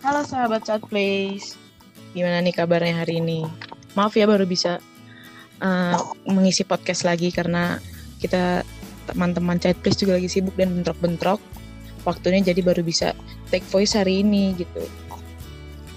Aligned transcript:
Halo 0.00 0.24
sahabat 0.24 0.64
Chat 0.64 0.80
Place, 0.88 1.52
gimana 2.16 2.40
nih 2.40 2.56
kabarnya 2.56 3.04
hari 3.04 3.20
ini? 3.20 3.44
Maaf 3.92 4.16
ya 4.16 4.24
baru 4.24 4.48
bisa 4.48 4.80
uh, 5.60 6.00
mengisi 6.24 6.64
podcast 6.64 7.04
lagi 7.04 7.28
karena 7.28 7.76
kita 8.24 8.64
teman-teman 9.04 9.60
Chat 9.60 9.76
Place 9.84 10.00
juga 10.00 10.16
lagi 10.16 10.32
sibuk 10.32 10.56
dan 10.56 10.72
bentrok-bentrok. 10.80 11.44
Waktunya 12.08 12.40
jadi 12.40 12.64
baru 12.64 12.80
bisa 12.80 13.12
take 13.52 13.68
voice 13.68 13.92
hari 13.92 14.24
ini 14.24 14.56
gitu. 14.56 14.88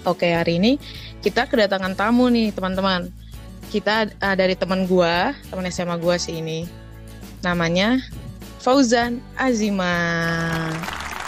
Oke 0.04 0.28
hari 0.28 0.60
ini 0.60 0.76
kita 1.24 1.48
kedatangan 1.48 1.96
tamu 1.96 2.28
nih 2.28 2.52
teman-teman. 2.52 3.08
Kita 3.72 4.12
uh, 4.12 4.36
dari 4.36 4.60
teman 4.60 4.84
gua, 4.84 5.32
teman 5.48 5.64
SMA 5.72 5.96
gua 5.96 6.20
sih 6.20 6.44
ini. 6.44 6.68
Namanya 7.40 8.04
Fauzan 8.64 9.20
Azima. 9.36 9.92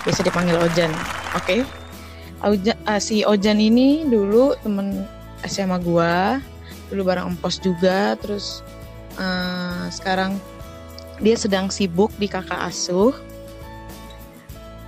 Bisa 0.09 0.25
dipanggil 0.25 0.57
Ojan. 0.57 0.89
Oke. 1.37 1.61
Oja, 2.41 2.73
uh, 2.89 2.97
si 2.97 3.29
Ojan 3.29 3.61
ini 3.61 4.09
dulu 4.09 4.57
temen 4.65 5.05
SMA 5.45 5.77
gua, 5.85 6.41
dulu 6.89 7.13
bareng 7.13 7.37
empos 7.37 7.61
juga, 7.61 8.17
terus 8.17 8.65
uh, 9.21 9.85
sekarang 9.93 10.41
dia 11.21 11.37
sedang 11.37 11.69
sibuk 11.69 12.09
di 12.17 12.25
kakak 12.25 12.73
asuh. 12.73 13.13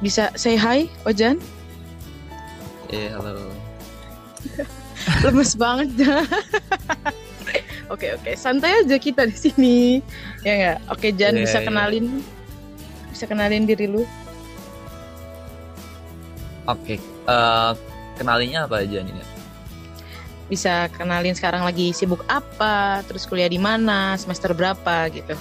Bisa 0.00 0.32
say 0.32 0.56
hi, 0.56 0.88
Ojan? 1.04 1.36
Eh, 2.88 3.12
halo. 3.12 3.52
Lemes 5.24 5.52
banget 5.52 5.88
dah. 6.00 6.24
Oke 7.88 8.12
oke, 8.12 8.36
santai 8.36 8.84
aja 8.84 9.00
kita 9.00 9.24
di 9.24 9.32
sini. 9.32 9.78
Ya 10.44 10.52
nggak? 10.60 10.78
Oke 10.92 11.08
Jan 11.16 11.40
Iya, 11.40 11.48
bisa 11.48 11.58
iya. 11.64 11.66
kenalin, 11.72 12.20
bisa 13.18 13.26
kenalin 13.26 13.66
diri 13.66 13.90
lu. 13.90 14.06
Oke, 16.70 17.02
eh, 17.02 17.72
kenalinya 18.14 18.70
apa 18.70 18.86
aja 18.86 19.02
nih? 19.02 19.26
Bisa 20.46 20.86
kenalin 20.94 21.34
sekarang 21.34 21.66
lagi 21.66 21.90
sibuk 21.90 22.22
apa, 22.30 23.02
terus 23.10 23.26
kuliah 23.26 23.50
di 23.50 23.58
mana, 23.58 24.14
semester 24.14 24.54
berapa 24.54 25.10
gitu. 25.10 25.34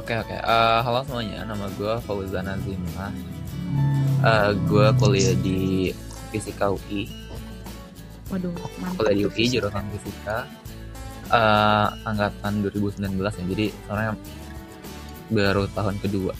Oke, 0.00 0.16
oke. 0.16 0.32
Eh, 0.32 0.80
halo 0.80 1.04
semuanya, 1.04 1.44
nama 1.44 1.68
gue 1.76 1.92
Fauzan 2.08 2.48
Azimah. 2.48 3.12
Eh, 4.24 4.50
gue 4.64 4.86
kuliah 4.96 5.36
di 5.44 5.92
Fisika 6.32 6.72
UI, 6.72 7.12
Waduh, 8.32 8.56
mantap. 8.80 8.96
kuliah 8.96 9.14
di 9.20 9.22
UI 9.28 9.44
jurusan 9.44 9.84
Fisika. 9.92 10.48
Eh, 11.28 11.86
angkatan 12.08 12.64
2019 12.64 13.12
ya, 13.36 13.44
jadi 13.44 13.66
sebenarnya 13.84 14.16
baru 15.30 15.68
tahun 15.76 16.00
kedua. 16.02 16.34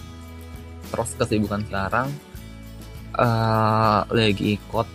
Terus 0.90 1.10
kesibukan 1.20 1.62
sekarang 1.68 2.08
eh 3.12 4.00
lagi 4.08 4.56
ikut 4.56 4.88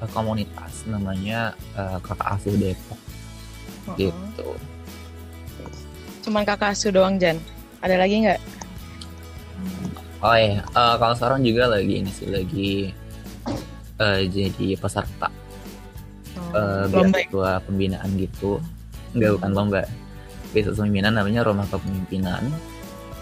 eh, 0.00 0.10
komunitas 0.14 0.86
namanya 0.86 1.52
eh, 1.74 1.98
Kakak 2.00 2.38
Asuh 2.38 2.54
Depok 2.54 3.08
Oh, 3.88 3.96
gitu. 3.96 4.48
Cuman 6.28 6.44
kakak 6.44 6.76
asuh 6.76 6.92
doang 6.92 7.16
Jan. 7.16 7.40
Ada 7.80 7.96
lagi 7.96 8.20
nggak? 8.20 8.40
Oh 10.20 10.36
iya, 10.36 10.60
eh, 10.60 10.94
kalau 11.00 11.14
sekarang 11.16 11.40
juga 11.40 11.72
lagi 11.72 12.04
ini 12.04 12.10
sih 12.12 12.28
lagi 12.28 12.92
eh, 13.96 14.20
jadi 14.28 14.76
peserta 14.76 15.32
beasiswa 16.92 17.60
pembinaan 17.64 18.08
gitu. 18.16 18.60
Enggak 19.16 19.40
bukan 19.40 19.50
lomba. 19.56 19.82
Beasiswa 20.52 20.84
pembinaan 20.84 21.16
namanya 21.16 21.44
Rumah 21.48 21.66
Kepemimpinan. 21.72 22.44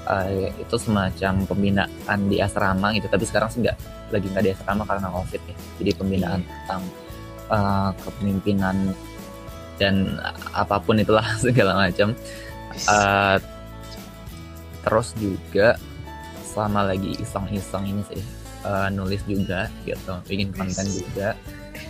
Eh, 0.07 0.55
itu 0.57 0.77
semacam 0.79 1.35
pembinaan 1.45 2.19
di 2.31 2.39
asrama 2.39 2.95
gitu, 2.95 3.11
tapi 3.11 3.27
sekarang 3.27 3.51
sih 3.51 3.59
nggak 3.61 3.75
lagi 4.11 4.27
nggak 4.31 4.45
di 4.45 4.51
asrama 4.55 4.87
karena 4.87 5.11
covid 5.11 5.43
ya. 5.43 5.57
Jadi 5.83 5.91
pembinaan 5.95 6.41
Iya. 6.41 6.51
tentang 6.63 6.83
eh, 7.47 7.91
kepemimpinan 8.01 8.77
dan 9.77 9.95
apa 10.51 10.79
pun 10.79 10.97
itulah 10.97 11.27
segala 11.45 11.75
macam. 11.77 12.15
Eh, 12.73 13.37
terus 14.83 15.11
juga 15.19 15.75
selama 16.47 16.87
lagi 16.87 17.19
iseng-iseng 17.19 17.85
ini 17.85 18.03
sih 18.07 18.23
eh, 18.63 18.89
nulis 18.89 19.19
juga 19.27 19.67
gitu 19.83 20.15
bikin 20.25 20.55
konten 20.55 20.87
juga 20.87 21.35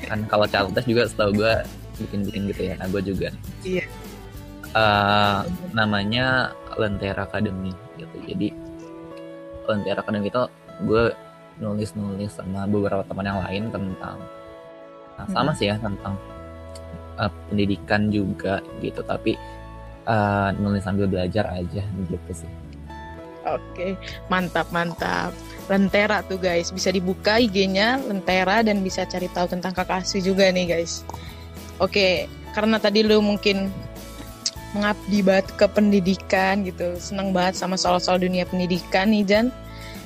kan 0.09 0.25
kalau 0.27 0.49
caltes 0.49 0.83
juga 0.83 1.05
setahu 1.05 1.37
gue 1.37 1.55
bikin-bikin 2.01 2.49
gitu 2.49 2.63
ya 2.67 2.75
nah 2.81 2.89
gue 2.89 3.03
juga 3.05 3.29
Iya. 3.63 3.85
Eh, 4.73 5.41
namanya 5.71 6.51
Lentera 6.75 7.25
Academy 7.25 7.71
jadi 8.27 8.51
Lentera 9.67 10.03
Academy 10.03 10.29
itu 10.31 10.43
gue 10.85 11.05
nulis-nulis 11.57 12.37
sama 12.37 12.69
beberapa 12.69 13.01
teman 13.07 13.27
yang 13.27 13.41
lain 13.41 13.63
tentang 13.73 14.17
nah, 15.17 15.27
sama 15.33 15.51
Hmm. 15.51 15.59
sih 15.59 15.67
ya 15.73 15.77
tentang 15.81 16.15
eh, 17.17 17.31
pendidikan 17.49 18.13
juga 18.13 18.61
gitu 18.85 19.01
tapi 19.03 19.35
eh, 20.05 20.49
nulis 20.61 20.85
sambil 20.85 21.09
belajar 21.09 21.49
aja 21.51 21.83
gitu 21.83 22.33
sih 22.35 22.51
Oke, 23.47 23.95
mantap 24.27 24.67
mantap. 24.75 25.31
Lentera 25.71 26.19
tuh 26.27 26.35
guys, 26.35 26.75
bisa 26.75 26.91
dibuka 26.91 27.39
IG-nya 27.39 28.03
Lentera 28.03 28.59
dan 28.67 28.83
bisa 28.83 29.07
cari 29.07 29.31
tahu 29.31 29.47
tentang 29.47 29.71
kakak 29.71 30.03
asuh 30.03 30.19
juga 30.19 30.51
nih 30.51 30.67
guys. 30.67 31.07
Oke, 31.79 32.27
karena 32.59 32.83
tadi 32.83 33.07
lu 33.07 33.23
mungkin 33.23 33.71
mengabdi 34.77 35.25
banget 35.25 35.49
ke 35.57 35.67
pendidikan 35.73 36.61
gitu, 36.69 37.01
seneng 37.01 37.33
banget 37.33 37.57
sama 37.57 37.81
soal-soal 37.81 38.21
dunia 38.21 38.45
pendidikan 38.45 39.09
nih 39.09 39.25
Jan. 39.25 39.47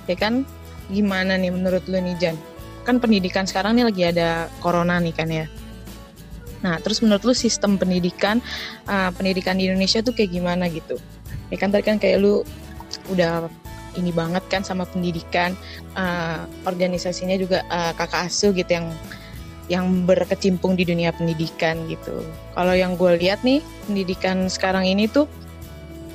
Ya 0.07 0.15
kan, 0.15 0.47
gimana 0.87 1.35
nih 1.35 1.51
menurut 1.51 1.83
lu 1.91 1.99
nih 1.99 2.15
Jan? 2.23 2.37
Kan 2.87 3.03
pendidikan 3.03 3.51
sekarang 3.51 3.75
nih 3.75 3.85
lagi 3.91 4.03
ada 4.07 4.47
corona 4.63 5.03
nih 5.03 5.15
kan 5.15 5.27
ya. 5.27 5.47
Nah, 6.63 6.77
terus 6.79 7.03
menurut 7.03 7.25
lu 7.27 7.35
sistem 7.35 7.81
pendidikan, 7.81 8.39
uh, 8.87 9.11
pendidikan 9.17 9.59
di 9.59 9.67
Indonesia 9.67 10.05
tuh 10.05 10.15
kayak 10.15 10.31
gimana 10.31 10.71
gitu? 10.71 11.01
Ya 11.51 11.57
kan 11.59 11.75
tadi 11.75 11.83
kan 11.83 11.99
kayak 11.99 12.23
lu 12.23 12.47
udah 13.11 13.51
ini 13.99 14.15
banget 14.15 14.45
kan 14.47 14.63
sama 14.63 14.87
pendidikan 14.87 15.57
uh, 15.99 16.47
organisasinya 16.63 17.35
juga 17.35 17.67
uh, 17.67 17.91
kakak 17.99 18.31
asuh 18.31 18.55
gitu 18.55 18.71
yang 18.71 18.87
yang 19.71 20.03
berkecimpung 20.03 20.75
di 20.75 20.83
dunia 20.83 21.15
pendidikan 21.15 21.87
gitu. 21.87 22.27
Kalau 22.59 22.75
yang 22.75 22.99
gue 22.99 23.15
lihat 23.23 23.47
nih 23.47 23.63
pendidikan 23.87 24.51
sekarang 24.51 24.83
ini 24.83 25.07
tuh 25.07 25.31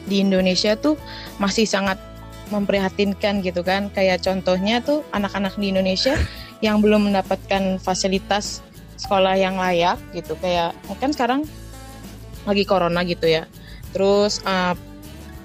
di 0.06 0.20
Indonesia 0.20 0.76
tuh 0.76 1.00
masih 1.40 1.64
sangat 1.64 1.96
memprihatinkan 2.52 3.40
gitu 3.40 3.64
kan. 3.64 3.88
Kayak 3.96 4.28
contohnya 4.28 4.84
tuh 4.84 5.08
anak-anak 5.16 5.56
di 5.56 5.72
Indonesia 5.72 6.20
yang 6.66 6.84
belum 6.84 7.08
mendapatkan 7.10 7.80
fasilitas 7.80 8.60
sekolah 9.00 9.40
yang 9.40 9.56
layak 9.56 9.96
gitu. 10.12 10.36
Kayak 10.44 10.76
kan 11.00 11.16
sekarang 11.16 11.42
lagi 12.44 12.68
corona 12.68 13.08
gitu 13.08 13.32
ya. 13.32 13.48
Terus 13.96 14.44
uh, 14.44 14.76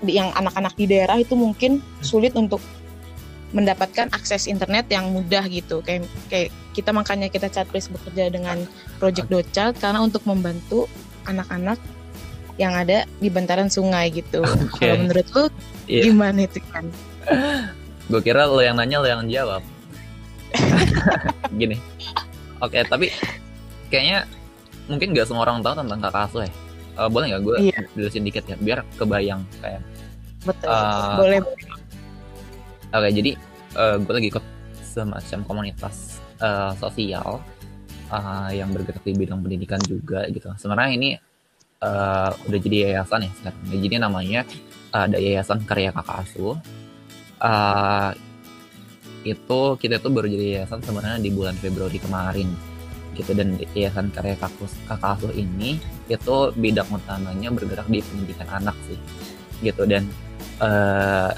yang 0.02 0.34
anak-anak 0.34 0.74
di 0.74 0.90
daerah 0.90 1.22
itu 1.22 1.38
mungkin 1.38 1.78
sulit 2.02 2.34
untuk 2.34 2.58
mendapatkan 3.54 4.10
akses 4.14 4.46
internet 4.46 4.86
yang 4.90 5.10
mudah 5.10 5.42
gitu 5.50 5.82
kayak 5.82 6.06
kayak 6.30 6.54
kita 6.70 6.90
makanya 6.90 7.26
kita 7.26 7.46
chatbase 7.46 7.88
bekerja 7.88 8.28
dengan 8.28 8.62
Project 8.96 9.26
Docal 9.26 9.74
karena 9.74 9.98
untuk 9.98 10.22
membantu 10.24 10.86
anak-anak 11.24 11.76
yang 12.56 12.72
ada 12.72 13.08
di 13.16 13.26
bantaran 13.26 13.66
sungai 13.66 14.10
gitu. 14.10 14.40
Oke. 14.68 14.80
Kalau 14.80 14.96
menurut 14.98 15.26
lu 15.30 15.44
Iya. 15.86 16.06
gimana 16.06 16.46
itu 16.46 16.62
kan? 16.70 16.86
gue 18.10 18.20
kira 18.20 18.42
lo 18.42 18.58
yang 18.58 18.74
nanya 18.74 18.98
lo 18.98 19.06
yang 19.06 19.22
jawab 19.26 19.62
gini 21.54 21.78
oke 22.58 22.74
tapi 22.86 23.06
kayaknya 23.86 24.26
mungkin 24.86 25.14
gak 25.14 25.30
semua 25.30 25.46
orang 25.46 25.62
tahu 25.62 25.78
tentang 25.78 26.00
kakak 26.00 26.26
asuh 26.26 26.42
ya 26.42 26.52
Eh, 26.90 27.06
boleh 27.06 27.30
nggak 27.30 27.42
gue 27.42 27.56
Iya. 27.70 27.80
jelasin 27.94 28.26
dikit 28.26 28.44
ya 28.44 28.58
biar 28.58 28.82
kebayang 28.98 29.46
kayak 29.62 29.78
Betul. 30.42 30.68
Ah. 30.68 31.14
boleh. 31.16 31.38
oke 32.90 33.08
jadi 33.08 33.30
gue 34.02 34.12
lagi 34.12 34.28
ikut 34.28 34.44
semacam 34.90 35.38
komunitas 35.46 36.18
eh, 36.42 36.72
sosial 36.82 37.38
eh, 38.10 38.50
yang 38.58 38.74
bergerak 38.74 39.02
di 39.06 39.14
bidang 39.14 39.40
pendidikan 39.40 39.80
juga 39.86 40.26
gitu. 40.26 40.50
Sebenarnya 40.58 40.92
ini 40.98 41.10
eh, 41.80 42.30
udah 42.34 42.58
jadi 42.58 42.76
yayasan 42.90 43.26
ya 43.26 43.32
sekarang. 43.38 43.62
Jadi 43.70 43.96
namanya 44.02 44.40
eh, 44.92 45.02
ada 45.06 45.18
yayasan 45.22 45.62
karya 45.62 45.94
kakak 45.94 46.26
asuh 46.26 46.58
Eh, 47.40 48.10
itu 49.20 49.60
kita 49.76 50.00
tuh 50.00 50.12
baru 50.12 50.28
jadi 50.28 50.60
yayasan 50.60 50.80
sebenarnya 50.80 51.20
di 51.20 51.30
bulan 51.32 51.56
Februari 51.56 51.96
kemarin 52.00 52.48
gitu. 53.16 53.32
Dan 53.32 53.56
yayasan 53.72 54.12
karya 54.12 54.36
kakus 54.36 54.76
kakak 54.84 55.16
asuh 55.20 55.32
ini 55.32 55.80
itu 56.12 56.36
bidang 56.56 56.88
utamanya 56.92 57.48
bergerak 57.52 57.88
di 57.88 58.04
pendidikan 58.04 58.48
anak 58.52 58.76
sih 58.84 59.00
gitu. 59.64 59.88
Dan 59.88 60.04
eh, 60.60 61.30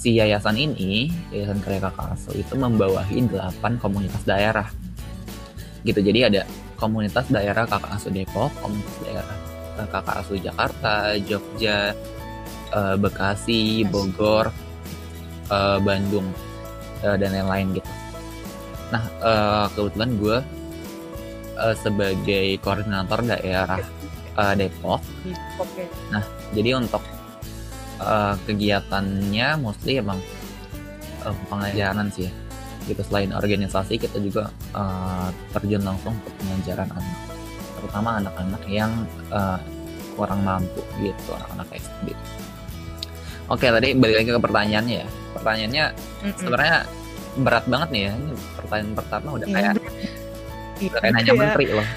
si 0.00 0.16
yayasan 0.16 0.56
ini 0.56 1.12
yayasan 1.28 1.60
karya 1.60 1.84
kakak 1.84 2.16
asuh 2.16 2.32
itu 2.32 2.56
membawahi 2.56 3.20
8 3.28 3.60
komunitas 3.76 4.24
daerah 4.24 4.64
gitu 5.84 6.00
jadi 6.00 6.32
ada 6.32 6.42
komunitas 6.80 7.28
daerah 7.28 7.68
kakak 7.68 8.00
asuh 8.00 8.08
Depok 8.08 8.48
komunitas 8.64 8.96
daerah 9.04 9.36
eh, 9.76 9.88
kakak 9.92 10.16
asuh 10.24 10.40
Jakarta 10.40 11.20
Jogja 11.20 11.92
eh, 12.72 12.96
Bekasi 12.96 13.84
Bogor 13.84 14.48
uh, 15.52 15.78
Bandung 15.82 16.30
dan 17.00 17.32
lain-lain 17.32 17.80
gitu. 17.80 17.90
Nah 18.92 19.02
kebetulan 19.72 20.10
gue 20.20 20.38
sebagai 21.80 22.60
koordinator 22.60 23.24
daerah 23.24 23.80
Depok. 24.52 25.00
Nah 26.12 26.22
jadi 26.52 26.76
untuk 26.76 27.00
uh, 28.00 28.34
kegiatannya 28.48 29.48
mostly 29.60 30.00
emang 30.00 30.18
uh, 31.22 31.36
pengajaran 31.52 32.08
sih 32.10 32.28
ya. 32.28 32.32
Gitu 32.88 33.02
selain 33.06 33.30
organisasi 33.36 34.00
kita 34.00 34.16
juga 34.18 34.48
uh, 34.72 35.28
terjun 35.52 35.84
langsung 35.84 36.16
ke 36.24 36.30
pengajaran 36.40 36.88
anak, 36.90 37.18
terutama 37.78 38.08
anak-anak 38.18 38.62
yang 38.66 38.92
uh, 39.30 39.60
kurang 40.16 40.42
mampu 40.42 40.80
gitu 40.98 41.30
anak-anak 41.36 41.68
SD. 41.76 42.16
Oke 43.50 43.66
tadi 43.66 43.92
balik 43.98 44.16
lagi 44.24 44.30
ke 44.32 44.40
pertanyaannya 44.40 44.96
ya. 45.04 45.08
Pertanyaannya 45.36 45.84
mm 45.92 46.32
sebenarnya 46.40 46.76
berat 47.38 47.64
banget 47.68 47.88
nih 47.92 48.02
ya. 48.02 48.12
Ini 48.16 48.32
pertanyaan 48.58 48.92
pertama 48.96 49.28
udah 49.36 49.46
iya, 49.46 49.54
kayak 49.54 49.72
udah 50.80 51.00
kayak 51.04 51.12
nanya 51.14 51.32
ya. 51.32 51.38
menteri 51.38 51.66
loh. 51.70 51.88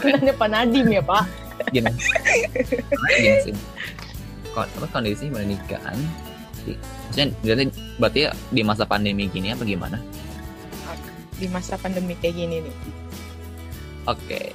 nanya 0.16 0.32
Pak 0.34 0.48
Nadim 0.48 0.86
ya 0.88 1.02
Pak. 1.04 1.49
Gini. 1.68 1.92
Gini 3.20 3.38
sih. 3.44 3.54
Apa 4.56 4.86
kondisi 4.90 5.30
pernikahan 5.30 5.96
maksudnya 7.10 7.26
berarti, 7.40 7.64
berarti 7.96 8.20
di 8.52 8.62
masa 8.62 8.84
pandemi 8.84 9.26
gini 9.32 9.50
apa 9.50 9.64
gimana? 9.64 9.96
Di 11.40 11.48
masa 11.48 11.80
pandemi 11.80 12.12
kayak 12.20 12.34
gini 12.36 12.56
nih. 12.62 12.74
Oke. 14.04 14.20
Okay. 14.26 14.46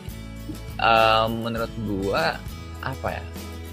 Um, 0.77 1.47
menurut 1.47 1.71
gua 1.87 2.37
apa 2.83 3.19
ya? 3.19 3.23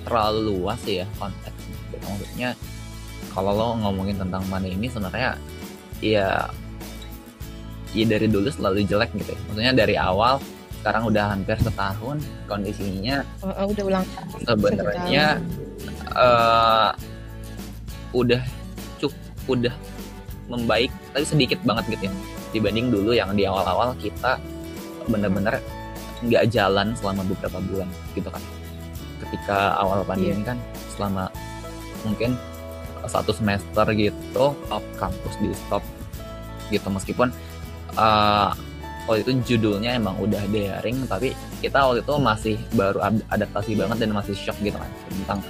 terlalu 0.02 0.58
luas 0.58 0.78
sih 0.82 1.02
ya 1.02 1.06
konteks 1.18 1.62
maksudnya 2.02 2.50
kalau 3.30 3.54
lo 3.54 3.66
ngomongin 3.78 4.18
tentang 4.18 4.42
pandemi 4.50 4.90
sebenarnya 4.90 5.38
ya 6.02 6.50
ya 7.94 8.04
dari 8.08 8.26
dulu 8.26 8.48
selalu 8.50 8.82
jelek 8.88 9.14
gitu 9.14 9.32
ya 9.36 9.40
maksudnya 9.48 9.72
dari 9.76 9.94
awal 9.94 10.42
sekarang 10.82 11.02
udah 11.14 11.24
hampir 11.30 11.56
setahun 11.62 12.18
kondisinya 12.50 13.22
oh, 13.46 13.54
oh, 13.54 13.66
udah 13.70 13.84
ulang 13.86 14.04
sebenarnya 14.42 15.38
uh, 16.18 16.90
udah 18.12 18.42
cuk 19.00 19.14
udah 19.46 19.74
membaik 20.50 20.92
tapi 21.16 21.24
sedikit 21.24 21.58
banget 21.64 21.96
gitu 21.96 22.04
ya. 22.08 22.14
Dibanding 22.52 22.92
dulu 22.92 23.16
yang 23.16 23.32
di 23.32 23.48
awal-awal 23.48 23.96
kita 23.96 24.36
bener-bener 25.08 25.56
nggak 26.22 26.44
jalan 26.52 26.92
selama 26.94 27.24
beberapa 27.24 27.58
bulan 27.64 27.88
gitu 28.12 28.28
kan. 28.28 28.42
Ketika 29.24 29.80
awal 29.80 30.04
pandemi 30.04 30.36
yeah. 30.36 30.52
kan 30.52 30.58
selama 30.92 31.32
mungkin 32.04 32.36
satu 33.08 33.34
semester 33.34 33.86
gitu 33.96 34.54
top 34.68 34.84
kampus 35.00 35.34
di 35.40 35.50
stop 35.56 35.82
gitu. 36.68 36.86
Meskipun 36.92 37.32
uh, 37.96 38.52
waktu 39.06 39.26
itu 39.26 39.32
judulnya 39.54 39.98
emang 39.98 40.14
udah 40.22 40.42
daring 40.46 41.02
tapi 41.10 41.34
kita 41.58 41.82
waktu 41.82 42.00
itu 42.06 42.14
masih 42.22 42.56
baru 42.78 43.02
adaptasi 43.30 43.74
banget 43.74 43.96
dan 44.06 44.10
masih 44.14 44.34
shock 44.38 44.54
gitu 44.62 44.78
kan 44.78 44.90
tentang 45.10 45.40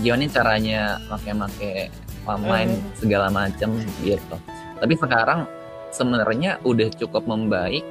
gimana 0.00 0.24
caranya 0.28 0.80
make-make 1.08 1.92
online 2.28 2.72
mm. 2.76 2.84
segala 3.00 3.26
macam 3.32 3.70
gitu 4.04 4.36
tapi 4.80 4.94
sekarang 4.96 5.48
sebenarnya 5.92 6.60
udah 6.64 6.88
cukup 6.96 7.24
membaik 7.24 7.84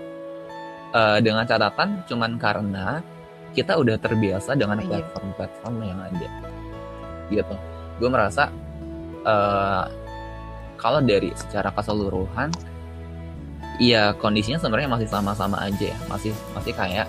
uh, 0.94 1.18
dengan 1.22 1.46
catatan 1.46 2.06
cuman 2.06 2.38
karena 2.38 3.02
kita 3.54 3.76
udah 3.82 3.98
terbiasa 3.98 4.54
dengan 4.54 4.78
iya. 4.82 4.88
platform-platform 5.02 5.76
yang 5.82 6.00
ada 6.00 6.30
gitu 7.34 7.56
gue 7.98 8.10
merasa 8.10 8.54
uh, 9.26 9.86
kalau 10.80 11.04
dari 11.04 11.34
secara 11.36 11.74
keseluruhan 11.76 12.54
ya 13.80 14.12
kondisinya 14.20 14.60
sebenarnya 14.60 14.92
masih 14.92 15.08
sama-sama 15.08 15.58
aja 15.64 15.96
ya 15.96 15.98
masih 16.12 16.36
masih 16.52 16.76
kayak 16.76 17.08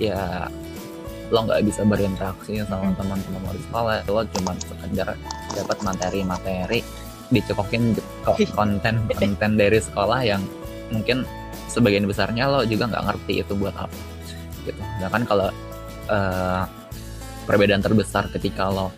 ya 0.00 0.48
lo 1.28 1.44
nggak 1.44 1.64
bisa 1.64 1.84
berinteraksi 1.84 2.64
sama 2.64 2.90
hmm. 2.92 2.98
teman-teman 3.00 3.40
lo 3.44 3.52
di 3.52 3.62
sekolah 3.68 3.94
lo 4.08 4.22
cuma 4.32 4.52
sekedar 4.60 5.08
dapat 5.54 5.78
materi-materi 5.84 6.80
dicekokin 7.32 7.96
konten 8.52 8.94
konten 9.08 9.50
dari 9.56 9.78
sekolah 9.80 10.20
yang 10.24 10.42
mungkin 10.92 11.24
sebagian 11.68 12.04
besarnya 12.04 12.48
lo 12.48 12.64
juga 12.64 12.88
nggak 12.88 13.04
ngerti 13.08 13.32
itu 13.44 13.52
buat 13.56 13.74
apa 13.76 13.98
gitu. 14.64 14.80
Sedangkan 14.80 15.22
kalau 15.28 15.48
uh, 16.08 16.64
perbedaan 17.44 17.84
terbesar 17.84 18.28
ketika 18.32 18.68
lo 18.68 18.88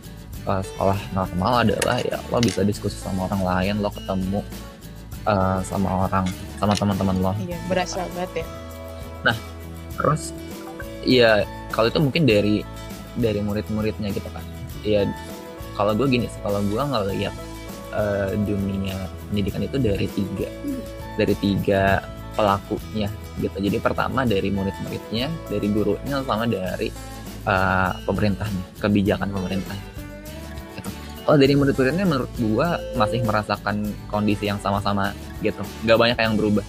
uh, 0.47 0.63
sekolah 0.63 0.99
normal 1.15 1.67
adalah 1.67 1.99
ya 2.03 2.19
lo 2.31 2.39
bisa 2.43 2.63
diskusi 2.63 2.99
sama 2.99 3.31
orang 3.31 3.43
lain, 3.43 3.75
lo 3.83 3.91
ketemu 3.91 4.41
uh, 5.27 5.61
sama 5.67 6.07
orang, 6.07 6.25
sama 6.63 6.73
teman-teman 6.79 7.17
lo. 7.21 7.33
Iya, 7.43 7.59
berasa 7.69 8.07
banget 8.15 8.43
ya. 8.43 8.47
Nah, 9.27 9.37
terus 9.99 10.23
ya 11.07 11.43
kalau 11.75 11.91
itu 11.91 11.99
mungkin 12.01 12.25
dari 12.25 12.63
dari 13.19 13.41
murid-muridnya 13.43 14.09
gitu 14.15 14.29
kan. 14.31 14.45
Ya 14.87 15.05
kalau 15.77 15.93
gue 15.93 16.07
gini 16.09 16.27
sih, 16.31 16.41
kalau 16.41 16.63
gue 16.65 16.79
ngeliat 16.79 17.35
uh, 17.93 18.33
dunia 18.47 18.97
pendidikan 19.29 19.63
itu 19.67 19.77
dari 19.77 20.07
tiga, 20.09 20.49
dari 21.19 21.35
tiga 21.37 21.83
pelakunya 22.37 23.09
gitu. 23.41 23.57
Jadi 23.61 23.77
pertama 23.81 24.25
dari 24.25 24.49
murid-muridnya, 24.49 25.29
dari 25.51 25.67
gurunya, 25.69 26.23
sama 26.25 26.49
dari 26.49 26.89
uh, 27.45 27.93
pemerintahnya, 28.09 28.65
kebijakan 28.81 29.29
pemerintah. 29.33 29.96
Kalau 31.27 31.43
dari 31.43 31.59
murid-muridnya 31.59 32.07
menurut 32.07 32.31
gua 32.39 32.79
masih 32.95 33.19
merasakan 33.27 33.91
kondisi 34.07 34.47
yang 34.47 34.63
sama-sama 34.63 35.11
gitu. 35.43 35.59
Gak 35.83 35.99
banyak 35.99 36.15
yang 36.15 36.39
berubah. 36.39 36.63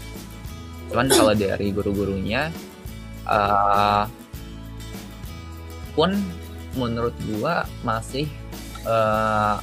Cuman 0.89 1.05
kalau 1.13 1.33
dari 1.45 1.69
guru-gurunya 1.69 2.49
uh, 3.29 4.09
pun 5.93 6.17
menurut 6.73 7.13
gua 7.37 7.69
masih 7.85 8.25
uh, 8.89 9.61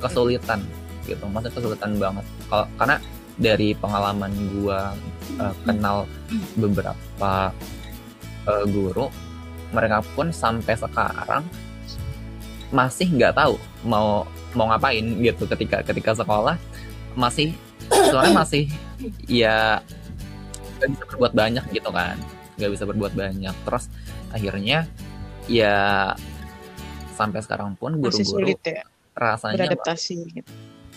kesulitan 0.00 0.64
gitu, 1.04 1.28
masih 1.28 1.52
kesulitan 1.52 2.00
banget. 2.00 2.24
Kalau 2.48 2.64
karena 2.80 2.96
dari 3.36 3.76
pengalaman 3.76 4.32
gua 4.56 4.96
uh, 5.36 5.52
kenal 5.68 6.08
beberapa 6.56 7.52
uh, 8.48 8.64
guru 8.72 9.12
mereka 9.68 10.00
pun 10.16 10.32
sampai 10.32 10.72
sekarang 10.80 11.44
masih 12.68 13.08
nggak 13.08 13.32
tahu 13.32 13.56
mau 13.84 14.28
mau 14.52 14.68
ngapain 14.68 15.04
gitu 15.24 15.48
ketika 15.48 15.80
ketika 15.84 16.12
sekolah. 16.16 16.56
Masih 17.16 17.56
soalnya 17.88 18.44
masih 18.44 18.68
ya 19.26 19.80
nggak 20.78 20.88
bisa 20.94 21.04
berbuat 21.14 21.32
banyak 21.34 21.64
gitu 21.72 21.90
kan. 21.90 22.16
Nggak 22.60 22.70
bisa 22.76 22.84
berbuat 22.84 23.12
banyak. 23.16 23.54
Terus 23.64 23.84
akhirnya 24.32 24.84
ya 25.48 26.12
sampai 27.16 27.40
sekarang 27.42 27.74
pun 27.74 27.98
guru-guru 27.98 28.54
ya, 28.62 28.84
rasanya 29.18 29.66
beradaptasi 29.66 30.18
gitu. 30.38 30.50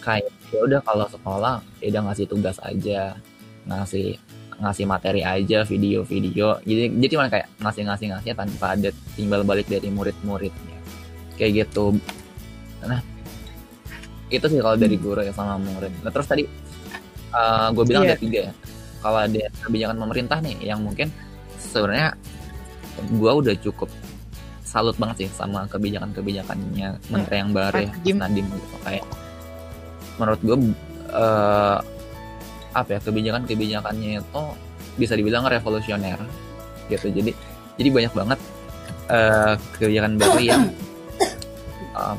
kayak 0.06 0.30
ya 0.54 0.60
udah 0.62 0.80
kalau 0.86 1.08
sekolah 1.10 1.56
ya 1.82 1.88
udah 1.98 2.02
ngasih 2.12 2.26
tugas 2.30 2.58
aja 2.62 3.18
ngasih 3.66 4.22
ngasih 4.62 4.86
materi 4.86 5.26
aja 5.26 5.66
video-video. 5.66 6.62
Jadi 6.62 6.94
jadi 7.02 7.10
cuma 7.18 7.26
kayak 7.34 7.50
ngasih 7.58 7.84
ngasih 7.90 8.08
ngasih 8.14 8.30
tanpa 8.38 8.78
ada 8.78 8.90
timbal 9.18 9.42
balik 9.42 9.66
dari 9.66 9.90
murid-muridnya 9.90 10.71
kayak 11.36 11.68
gitu. 11.68 11.96
Nah 12.84 13.00
itu 14.32 14.46
sih 14.48 14.60
kalau 14.64 14.80
dari 14.80 14.96
guru 14.96 15.20
ya 15.20 15.36
sama 15.36 15.60
murid 15.60 15.92
nah 16.08 16.12
terus 16.12 16.24
tadi 16.24 16.48
uh, 17.36 17.68
gue 17.76 17.84
bilang 17.84 18.08
yeah. 18.08 18.16
ada 18.16 18.20
tiga. 18.20 18.42
Ya 18.48 18.54
kalau 19.02 19.18
ada 19.18 19.44
kebijakan 19.66 19.98
pemerintah 19.98 20.38
nih 20.40 20.56
yang 20.62 20.80
mungkin 20.86 21.10
sebenarnya 21.58 22.14
gue 23.02 23.32
udah 23.34 23.56
cukup 23.66 23.90
salut 24.62 24.96
banget 24.96 25.26
sih 25.26 25.30
sama 25.36 25.66
kebijakan-kebijakannya 25.68 27.02
menteri 27.12 27.36
yang 27.42 27.52
baru 27.52 27.82
ya 27.82 27.92
Mas 27.92 28.30
Nadiem 28.30 28.48
gitu. 28.48 28.78
Kayak 28.86 29.06
menurut 30.22 30.42
gue 30.46 30.58
uh, 31.12 31.78
apa 32.72 32.90
ya 32.96 33.00
kebijakan-kebijakannya 33.04 34.22
itu 34.22 34.44
bisa 34.96 35.14
dibilang 35.18 35.50
revolusioner 35.50 36.22
gitu. 36.88 37.10
Jadi 37.10 37.34
jadi 37.82 37.90
banyak 37.90 38.14
banget 38.14 38.40
uh, 39.10 39.58
kebijakan 39.82 40.22
baru 40.22 40.40
yang 40.40 40.64
uh, 41.96 42.16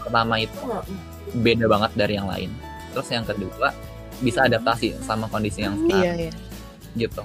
pertama 0.00 0.34
itu. 0.40 0.58
Beda 1.42 1.66
banget 1.66 1.90
dari 1.98 2.14
yang 2.14 2.28
lain. 2.30 2.50
Terus 2.94 3.08
yang 3.10 3.26
kedua 3.26 3.74
bisa 4.22 4.48
adaptasi 4.48 4.96
sama 5.04 5.28
kondisi 5.28 5.66
yang 5.66 5.76
sekarang. 5.84 6.16
Iya, 6.16 6.30
iya. 6.30 6.32
gitu. 6.96 7.22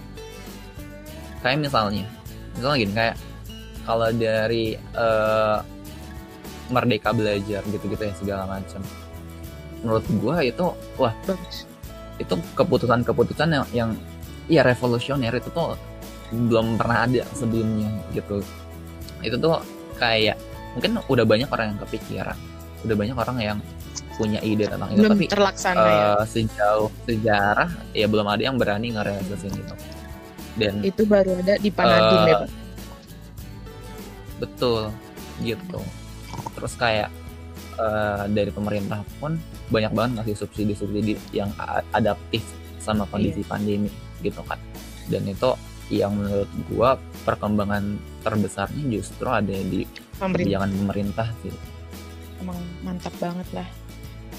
Kayak 1.39 1.69
misalnya 1.69 2.05
misalnya 2.57 2.77
gini 2.83 2.93
kayak 2.93 3.15
kalau 3.87 4.09
dari 4.13 4.75
uh, 4.93 5.63
merdeka 6.71 7.11
belajar 7.11 7.61
gitu-gitu 7.67 8.03
ya 8.03 8.13
segala 8.15 8.43
macam. 8.47 8.81
Menurut 9.81 10.05
gue 10.05 10.35
itu 10.51 10.65
wah 10.99 11.13
itu 12.21 12.33
keputusan-keputusan 12.53 13.49
yang 13.49 13.65
yang 13.73 13.89
ya 14.45 14.61
revolusioner 14.61 15.33
itu 15.33 15.49
tuh 15.49 15.73
belum 16.31 16.79
pernah 16.79 17.07
ada 17.07 17.23
sebelumnya 17.35 17.89
gitu. 18.13 18.43
Itu 19.23 19.35
tuh 19.39 19.59
kayak 19.97 20.37
mungkin 20.75 20.91
udah 21.05 21.25
banyak 21.27 21.49
orang 21.51 21.75
yang 21.75 21.79
kepikiran. 21.83 22.37
Udah 22.81 22.95
banyak 22.97 23.17
orang 23.17 23.37
yang 23.39 23.57
punya 24.15 24.39
ide 24.43 24.67
tentang 24.69 24.91
itu 24.91 25.01
belum 25.01 25.11
tapi 25.17 25.25
terlaksana 25.31 25.81
ya? 25.81 26.05
eh, 26.13 26.23
sejauh 26.29 26.89
sejarah 27.07 27.69
ya 27.95 28.05
belum 28.05 28.27
ada 28.27 28.41
yang 28.43 28.57
berani 28.59 28.93
ngerealisasin 28.93 29.53
itu. 29.55 29.75
Dan 30.59 30.83
itu 30.83 31.01
baru 31.07 31.39
ada 31.39 31.55
di 31.57 31.69
Panadim 31.71 32.21
Eh, 32.21 32.27
ya 32.27 32.35
Pak? 32.43 32.49
betul 34.37 34.91
gitu. 35.41 35.79
Terus 36.57 36.73
kayak 36.75 37.09
eh, 37.77 38.23
dari 38.29 38.51
pemerintah 38.51 39.01
pun 39.17 39.37
banyak 39.71 39.91
banget 39.95 40.11
ngasih 40.21 40.35
subsidi-subsidi 40.45 41.15
yang 41.31 41.49
adaptif 41.91 42.43
sama 42.77 43.07
kondisi 43.07 43.41
pandemi 43.45 43.89
gitu 44.21 44.43
kan. 44.45 44.59
Dan 45.07 45.25
itu 45.25 45.55
yang 45.91 46.13
menurut 46.15 46.51
gua 46.71 46.89
perkembangan 47.23 47.99
terbesarnya 48.23 48.83
justru 48.91 49.27
ada 49.27 49.55
di 49.55 49.83
pemerintah. 50.21 50.45
Kebijakan 50.45 50.71
pemerintah 50.77 51.27
sih. 51.41 51.53
Emang 52.37 52.59
mantap 52.85 53.13
banget 53.17 53.47
lah. 53.57 53.67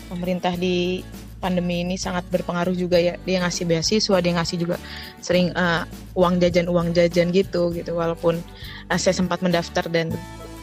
Pemerintah 0.07 0.55
di 0.55 1.03
pandemi 1.43 1.83
ini 1.83 1.99
sangat 1.99 2.23
berpengaruh 2.31 2.79
juga 2.79 3.03
ya. 3.03 3.19
Dia 3.27 3.43
ngasih 3.43 3.67
beasiswa 3.67 4.17
dia 4.23 4.33
ngasih 4.39 4.57
juga 4.63 4.79
sering 5.19 5.51
eh, 5.51 5.83
uang 6.15 6.39
jajan 6.39 6.71
uang 6.71 6.95
jajan 6.95 7.35
gitu 7.35 7.75
gitu. 7.75 7.99
Walaupun 7.99 8.39
eh, 8.87 8.99
saya 8.99 9.19
sempat 9.19 9.43
mendaftar 9.43 9.91
dan 9.91 10.15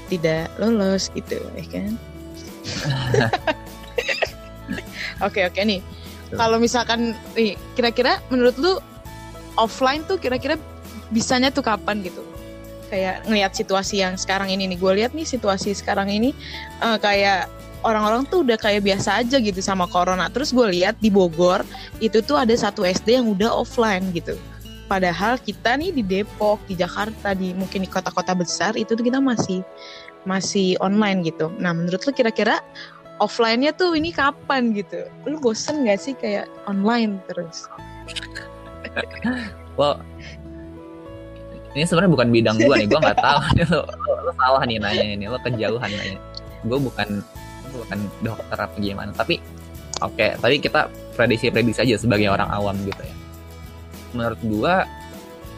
tidak 0.08 0.48
lolos 0.56 1.12
gitu 1.12 1.38
ya 1.60 1.66
kan? 1.68 1.92
Oke 5.20 5.44
oke 5.44 5.60
nih. 5.60 5.84
Kalau 6.32 6.62
misalkan 6.62 7.18
nih 7.34 7.58
kira-kira 7.74 8.22
menurut 8.30 8.56
lu 8.62 8.78
offline 9.58 10.06
tuh 10.06 10.22
kira-kira 10.22 10.56
bisanya 11.10 11.50
tuh 11.50 11.66
kapan 11.66 12.06
gitu 12.06 12.22
kayak 12.90 13.24
ngelihat 13.30 13.54
situasi 13.54 14.02
yang 14.02 14.18
sekarang 14.18 14.50
ini 14.50 14.66
nih 14.74 14.78
gue 14.82 14.92
lihat 15.00 15.12
nih 15.14 15.24
situasi 15.24 15.78
sekarang 15.78 16.10
ini 16.10 16.34
eh, 16.82 16.98
kayak 16.98 17.48
orang-orang 17.84 18.28
tuh 18.28 18.44
udah 18.44 18.60
kayak 18.60 18.84
biasa 18.84 19.24
aja 19.24 19.40
gitu 19.40 19.62
sama 19.64 19.88
corona. 19.88 20.28
Terus 20.28 20.52
gue 20.52 20.68
lihat 20.68 21.00
di 21.00 21.08
Bogor 21.08 21.64
itu 22.04 22.20
tuh 22.20 22.36
ada 22.36 22.52
satu 22.52 22.84
SD 22.84 23.22
yang 23.22 23.28
udah 23.32 23.54
offline 23.54 24.12
gitu. 24.12 24.36
Padahal 24.90 25.38
kita 25.38 25.78
nih 25.78 25.94
di 25.94 26.02
Depok, 26.02 26.58
di 26.66 26.74
Jakarta, 26.74 27.38
di 27.38 27.54
mungkin 27.54 27.86
di 27.86 27.90
kota-kota 27.90 28.34
besar 28.34 28.74
itu 28.74 28.98
tuh 28.98 29.06
kita 29.06 29.22
masih 29.22 29.62
masih 30.26 30.76
online 30.82 31.24
gitu. 31.24 31.54
Nah 31.62 31.72
menurut 31.72 32.02
lu 32.04 32.12
kira-kira 32.12 32.60
offline-nya 33.22 33.76
tuh 33.76 33.94
ini 33.94 34.10
kapan 34.10 34.74
gitu? 34.74 35.06
Lu 35.30 35.38
bosen 35.40 35.86
gak 35.86 36.02
sih 36.02 36.18
kayak 36.18 36.50
online 36.66 37.22
terus? 37.30 37.70
Well, 39.80 40.04
ini 41.70 41.86
sebenarnya 41.86 42.12
bukan 42.12 42.30
bidang 42.30 42.58
gua 42.60 42.76
nih, 42.76 42.88
gua 42.90 43.00
nggak 43.04 43.20
tahu. 43.28 43.40
lu, 43.62 43.80
lu, 43.86 44.12
lu 44.26 44.32
salah 44.36 44.62
nih 44.66 44.78
nanya 44.78 45.06
ini, 45.14 45.26
lu 45.30 45.38
kejauhan 45.40 45.92
nanya. 45.92 46.20
Gue 46.66 46.80
bukan 46.82 47.08
gua 47.70 47.78
bukan 47.86 48.00
dokter 48.22 48.58
apa 48.58 48.76
gimana, 48.78 49.12
tapi 49.14 49.38
oke, 50.02 50.28
tapi 50.38 50.56
kita 50.58 50.90
prediksi-prediksi 51.14 51.86
aja 51.86 51.96
sebagai 51.96 52.28
orang 52.28 52.50
awam 52.50 52.76
gitu 52.84 53.02
ya. 53.02 53.16
Menurut 54.12 54.40
gua 54.44 54.74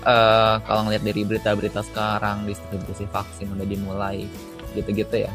eh 0.01 0.55
kalau 0.65 0.81
ngeliat 0.83 1.05
dari 1.05 1.21
berita-berita 1.21 1.85
sekarang 1.85 2.43
distribusi 2.43 3.05
vaksin 3.05 3.53
udah 3.53 3.63
dimulai 3.63 4.25
gitu-gitu 4.73 5.23
ya. 5.23 5.31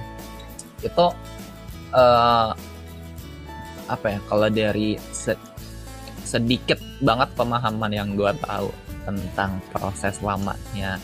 Itu 0.82 1.14
eh 1.94 2.50
apa 3.86 4.06
ya? 4.10 4.18
Kalau 4.26 4.48
dari 4.50 4.98
se- 5.14 5.38
sedikit 6.26 6.76
banget 6.98 7.30
pemahaman 7.32 7.92
yang 7.94 8.08
gua 8.12 8.34
tahu 8.36 8.68
tentang 9.06 9.62
proses 9.70 10.18
lamanya 10.18 10.98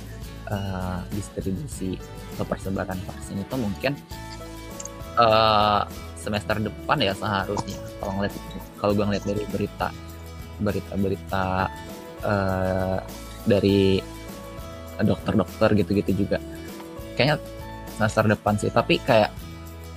eh, 0.50 0.98
distribusi 1.14 1.94
atau 2.34 2.44
persebaran 2.44 2.98
vaksin 3.06 3.38
itu 3.38 3.54
mungkin 3.54 3.92
eh, 5.16 5.80
semester 6.18 6.58
depan 6.58 6.98
ya 6.98 7.14
seharusnya. 7.14 7.78
Kalau 8.02 8.12
ngeliat 8.18 8.34
kalau 8.78 8.92
gue 8.98 9.04
ngeliat 9.06 9.24
dari 9.24 9.42
berita 9.46 9.88
berita-berita 10.58 11.44
eh, 12.26 12.98
dari 13.46 13.80
dokter-dokter 15.02 15.68
gitu-gitu 15.82 16.26
juga 16.26 16.38
kayaknya 17.14 17.38
semester 17.94 18.24
depan 18.26 18.54
sih. 18.58 18.70
Tapi 18.74 18.98
kayak 19.06 19.30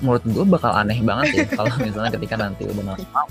menurut 0.03 0.23
gue 0.27 0.45
bakal 0.45 0.71
aneh 0.75 0.99
banget 0.99 1.25
sih 1.31 1.45
kalau 1.57 1.71
misalnya 1.79 2.11
ketika 2.11 2.35
nanti 2.35 2.67
udah 2.67 2.83
normal 2.83 3.25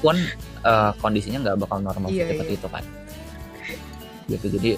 pun 0.00 0.16
eh, 0.64 0.92
kondisinya 1.00 1.38
nggak 1.44 1.56
bakal 1.66 1.78
normal 1.80 2.08
Iya, 2.08 2.32
seperti 2.32 2.52
iya. 2.56 2.60
itu 2.60 2.68
kan 2.72 2.84
gitu 4.26 4.46
jadi 4.58 4.70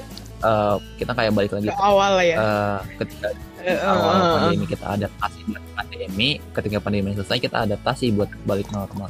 eh, 0.45 0.76
kita 1.00 1.12
kayak 1.12 1.33
balik 1.33 1.52
lagi 1.52 1.69
Ke 1.69 1.76
awal 1.81 2.11
lah 2.21 2.26
ya. 2.26 2.37
eh, 2.37 2.78
ketika 3.00 3.26
eh, 3.64 3.81
awal 3.83 4.12
eh. 4.14 4.33
pandemi 4.37 4.64
kita 4.69 4.87
adaptasi 4.87 5.38
buat 5.49 5.64
pandemi 5.75 6.28
ketika 6.52 6.78
pandemi 6.78 7.09
selesai 7.17 7.38
kita 7.40 7.57
adaptasi 7.64 8.05
buat 8.12 8.31
balik 8.45 8.69
normal 8.71 9.09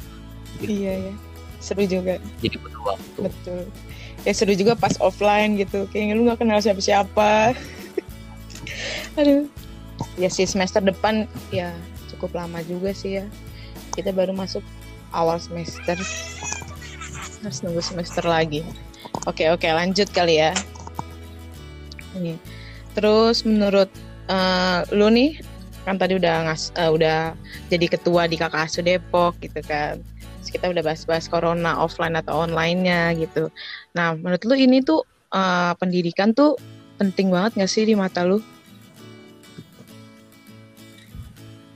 gitu. 0.59 0.71
Iya 0.83 1.11
ya. 1.11 1.13
Seru 1.59 1.83
juga. 1.83 2.15
jadi 2.39 2.55
butuh 2.55 2.81
waktu 2.87 3.19
Betul. 3.27 3.63
Ya 4.23 4.31
seru 4.31 4.51
juga 4.55 4.75
pas 4.75 4.95
offline 4.99 5.55
gitu. 5.55 5.87
Kayaknya 5.91 6.13
lu 6.15 6.27
gak 6.27 6.39
kenal 6.39 6.59
siapa-siapa. 6.59 7.55
Aduh. 9.19 9.47
Ya 10.15 10.31
sih 10.31 10.47
semester 10.47 10.79
depan 10.79 11.27
ya 11.51 11.71
cukup 12.11 12.35
lama 12.35 12.63
juga 12.63 12.95
sih 12.95 13.19
ya. 13.19 13.25
Kita 13.91 14.15
baru 14.15 14.31
masuk 14.31 14.63
awal 15.11 15.39
semester. 15.39 15.99
Harus 17.39 17.59
nunggu 17.63 17.83
semester 17.83 18.23
lagi. 18.23 18.63
Oke 19.27 19.51
oke 19.51 19.67
lanjut 19.67 20.07
kali 20.15 20.39
ya. 20.39 20.55
Nih. 22.15 22.39
Terus 22.95 23.43
menurut 23.43 23.89
eh, 24.31 24.79
lu 24.95 25.11
nih 25.11 25.39
kan 25.83 25.97
tadi 25.97 26.15
udah 26.19 26.47
ngas 26.47 26.71
eh, 26.77 26.91
udah 26.91 27.33
jadi 27.67 27.85
ketua 27.89 28.29
di 28.29 28.39
KKSU 28.39 28.85
Depok 28.85 29.35
gitu 29.43 29.59
kan. 29.65 29.99
Terus 30.39 30.49
kita 30.55 30.71
udah 30.71 30.83
bahas-bahas 30.85 31.27
corona 31.27 31.75
offline 31.81 32.15
atau 32.15 32.47
online-nya 32.47 33.17
gitu. 33.19 33.51
Nah, 33.97 34.15
menurut 34.15 34.43
lu 34.47 34.55
ini 34.55 34.79
tuh 34.79 35.03
eh, 35.35 35.73
pendidikan 35.75 36.31
tuh 36.31 36.55
penting 36.99 37.31
banget 37.31 37.63
gak 37.63 37.71
sih 37.71 37.83
di 37.87 37.95
mata 37.95 38.23
lu? 38.23 38.39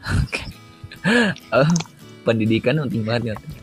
Eh, 1.04 1.72
pendidikan 2.24 2.80
penting 2.80 3.04
banget 3.04 3.36
ya. 3.36 3.63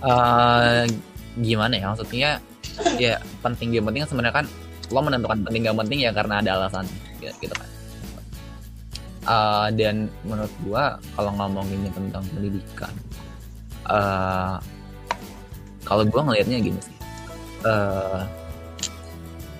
Eh, 0.00 0.82
gimana 1.40 1.74
ya? 1.76 1.92
Maksudnya 1.92 2.30
ya 2.96 3.20
penting 3.44 3.76
gak 3.76 3.84
penting 3.84 4.02
sebenarnya 4.08 4.44
kan 4.44 4.46
lo 4.90 5.00
menentukan 5.04 5.38
penting 5.44 5.60
gak 5.68 5.78
penting 5.84 5.98
ya 6.02 6.10
karena 6.16 6.40
ada 6.40 6.50
alasan 6.56 6.84
gitu, 7.20 7.32
gitu 7.44 7.54
kan. 7.54 7.68
Eh, 9.20 9.68
dan 9.76 10.08
menurut 10.24 10.54
gua 10.64 10.96
kalau 11.12 11.30
ngomongin 11.36 11.92
tentang 11.92 12.24
pendidikan 12.32 12.92
eh 13.90 14.56
kalau 15.84 16.04
gua 16.08 16.20
ngelihatnya 16.30 16.58
gini 16.64 16.80
sih. 16.80 16.96
Eh 17.68 18.22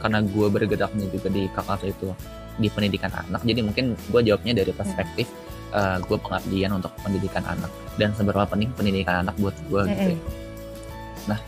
karena 0.00 0.24
gua 0.32 0.48
bergeraknya 0.48 1.06
juga 1.12 1.28
di 1.28 1.44
kakak 1.52 1.84
itu 1.84 2.08
di 2.60 2.68
pendidikan 2.68 3.12
anak 3.12 3.40
jadi 3.44 3.60
mungkin 3.64 3.96
gue 3.96 4.20
jawabnya 4.20 4.52
dari 4.60 4.72
perspektif 4.76 5.26
eh, 5.70 5.96
gue 6.00 6.18
pengabdian 6.18 6.70
untuk 6.72 6.92
pendidikan 6.98 7.44
anak 7.44 7.68
dan 7.94 8.10
seberapa 8.12 8.44
penting 8.44 8.70
pendidikan 8.72 9.22
anak 9.22 9.34
buat 9.36 9.54
gue 9.64 9.80
gitu 9.86 10.08
ya. 10.08 10.18
Nah, 11.26 11.40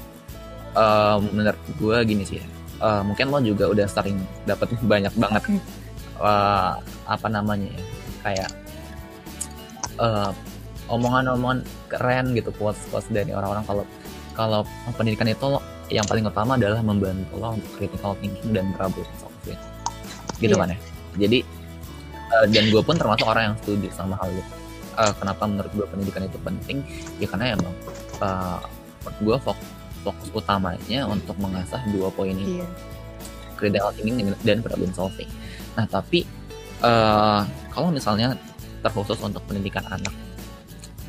eh, 0.75 1.17
menurut 1.29 1.61
gue 1.75 1.97
gini 2.05 2.23
sih 2.23 2.39
ya. 2.39 2.47
eh, 2.81 3.03
mungkin 3.03 3.27
lo 3.29 3.39
juga 3.41 3.65
udah 3.69 3.87
sering 3.87 4.17
dapat 4.45 4.69
banyak 4.93 5.15
banget 5.15 5.43
eh, 6.19 6.73
apa 7.05 7.27
namanya 7.29 7.69
ya 7.69 7.83
kayak 8.23 8.51
eh, 9.99 10.31
omongan-omongan 10.87 11.59
keren 11.89 12.33
gitu 12.33 12.51
quotes-quotes 12.53 13.09
dari 13.09 13.31
orang-orang 13.31 13.65
kalau 13.65 13.85
kalau 14.33 14.61
pendidikan 14.93 15.27
itu 15.27 15.47
lo- 15.47 15.63
yang 15.89 16.05
paling 16.05 16.25
utama 16.25 16.57
adalah 16.57 16.81
membantu 16.81 17.37
lo 17.37 17.53
untuk 17.53 17.71
critical 17.77 18.17
thinking 18.19 18.51
dan 18.51 18.73
problem 18.73 19.05
solving 19.19 19.61
gitu 20.39 20.53
Iya. 20.53 20.59
kan 20.59 20.69
ya 20.69 20.79
jadi 21.19 21.39
eh, 22.33 22.47
dan 22.49 22.65
gue 22.73 22.83
pun 22.83 22.97
termasuk 22.97 23.27
orang 23.29 23.53
yang 23.53 23.57
setuju 23.61 23.89
sama 23.93 24.17
hal 24.19 24.33
itu 24.33 24.63
Eh, 24.93 25.13
kenapa 25.17 25.49
menurut 25.49 25.73
gue 25.73 25.87
pendidikan 25.89 26.29
itu 26.29 26.37
penting 26.45 26.85
ya 27.17 27.25
karena 27.25 27.57
emang 27.57 27.73
eh, 28.21 28.61
menurut 29.01 29.19
gue 29.25 29.37
fokus, 29.41 29.69
fokus 30.05 30.29
utamanya 30.37 31.09
untuk 31.09 31.33
mengasah 31.41 31.81
dua 31.97 32.13
poin 32.13 32.37
ini 32.37 32.61
Iya. 32.61 32.69
critical 33.57 33.89
thinking 33.97 34.37
dan 34.45 34.61
problem 34.61 34.93
solving. 34.93 35.31
Nah, 35.81 35.89
tapi 35.89 36.29
eh, 36.85 37.41
kalau 37.73 37.89
misalnya 37.89 38.37
terkhusus 38.85 39.17
untuk 39.25 39.41
pendidikan 39.49 39.87
anak, 39.89 40.13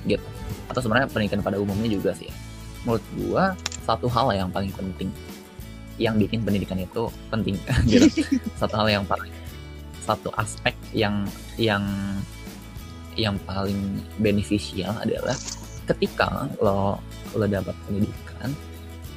gitu, 0.08 0.24
atau 0.72 0.80
sebenarnya 0.80 1.10
pendidikan 1.12 1.42
pada 1.44 1.58
umumnya 1.60 1.90
juga 1.92 2.14
sih, 2.16 2.30
ya. 2.32 2.36
menurut 2.88 3.04
gua 3.20 3.44
satu 3.84 4.08
hal 4.08 4.32
yang 4.32 4.48
paling 4.54 4.70
penting 4.72 5.10
yang 5.98 6.16
bikin 6.16 6.40
pendidikan 6.46 6.80
itu 6.80 7.10
penting, 7.34 7.58
gitu, 7.92 8.08
satu 8.56 8.80
hal 8.80 8.88
yang 9.02 9.04
paling 9.04 9.34
satu 10.04 10.30
aspek 10.36 10.76
yang 10.92 11.24
yang 11.56 11.84
yang 13.16 13.38
paling 13.48 14.02
beneficial 14.20 14.92
adalah 15.00 15.38
ketika 15.88 16.50
lo 16.60 17.00
lo 17.34 17.46
dapat 17.48 17.76
pendidikan, 17.88 18.50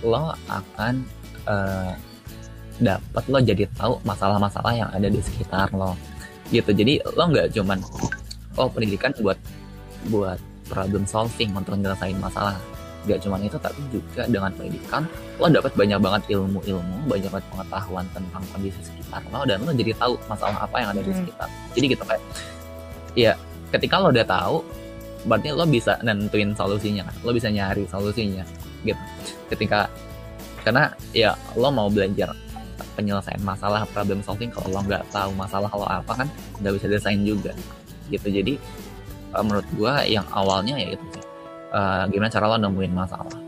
lo 0.07 0.33
akan 0.47 1.03
eh, 1.49 1.93
dapat 2.79 3.25
lo 3.27 3.39
jadi 3.41 3.65
tahu 3.75 3.99
masalah-masalah 4.05 4.73
yang 4.77 4.91
ada 4.93 5.09
di 5.11 5.21
sekitar 5.21 5.73
lo. 5.75 5.97
Gitu. 6.55 6.71
Jadi 6.71 7.03
lo 7.03 7.23
nggak 7.27 7.51
cuman 7.57 7.83
oh 8.57 8.69
pendidikan 8.71 9.11
buat 9.19 9.39
buat 10.07 10.39
problem 10.71 11.07
solving 11.07 11.55
untuk 11.55 11.79
nyelesain 11.79 12.19
masalah 12.19 12.59
gak 13.07 13.23
cuma 13.23 13.39
itu 13.39 13.55
tapi 13.63 13.79
juga 13.95 14.27
dengan 14.27 14.51
pendidikan 14.53 15.03
lo 15.39 15.47
dapat 15.47 15.73
banyak 15.79 15.99
banget 16.03 16.23
ilmu-ilmu 16.35 16.97
banyak 17.07 17.31
banget 17.31 17.47
pengetahuan 17.55 18.05
tentang 18.11 18.43
kondisi 18.51 18.81
sekitar 18.83 19.23
lo 19.31 19.47
dan 19.47 19.63
lo 19.63 19.71
jadi 19.71 19.95
tahu 19.95 20.19
masalah 20.27 20.67
apa 20.67 20.77
yang 20.83 20.89
ada 20.91 21.01
di 21.07 21.11
Hmm. 21.15 21.21
sekitar. 21.23 21.49
Jadi 21.79 21.87
gitu 21.95 22.05
kayak 22.05 22.23
ya 23.15 23.33
ketika 23.71 23.95
lo 24.03 24.11
udah 24.11 24.27
tahu 24.27 24.57
berarti 25.27 25.49
lo 25.55 25.65
bisa 25.67 25.99
nentuin 26.03 26.51
solusinya 26.55 27.03
kan? 27.07 27.15
Lo 27.23 27.31
bisa 27.31 27.49
nyari 27.51 27.87
solusinya 27.87 28.43
gitu. 28.83 29.03
Ketika 29.55 29.87
karena 30.67 30.91
ya 31.15 31.39
lo 31.55 31.71
mau 31.71 31.87
belajar 31.87 32.35
penyelesaian 32.99 33.39
masalah 33.45 33.87
problem 33.93 34.25
solving 34.25 34.51
kalau 34.51 34.73
lo 34.73 34.81
nggak 34.83 35.05
tahu 35.15 35.31
masalah 35.37 35.71
lo 35.71 35.87
apa 35.87 36.13
kan 36.25 36.29
nggak 36.59 36.75
bisa 36.81 36.87
desain 36.91 37.23
juga 37.23 37.55
gitu. 38.11 38.27
Jadi 38.31 38.55
eh, 39.35 39.43
menurut 39.43 39.67
gua 39.79 40.03
yang 40.07 40.25
awalnya 40.33 40.75
ya 40.81 40.95
itu 40.97 41.05
Eh, 41.67 42.03
gimana 42.15 42.31
cara 42.31 42.47
lo 42.47 42.57
nemuin 42.63 42.95
masalah 42.95 43.39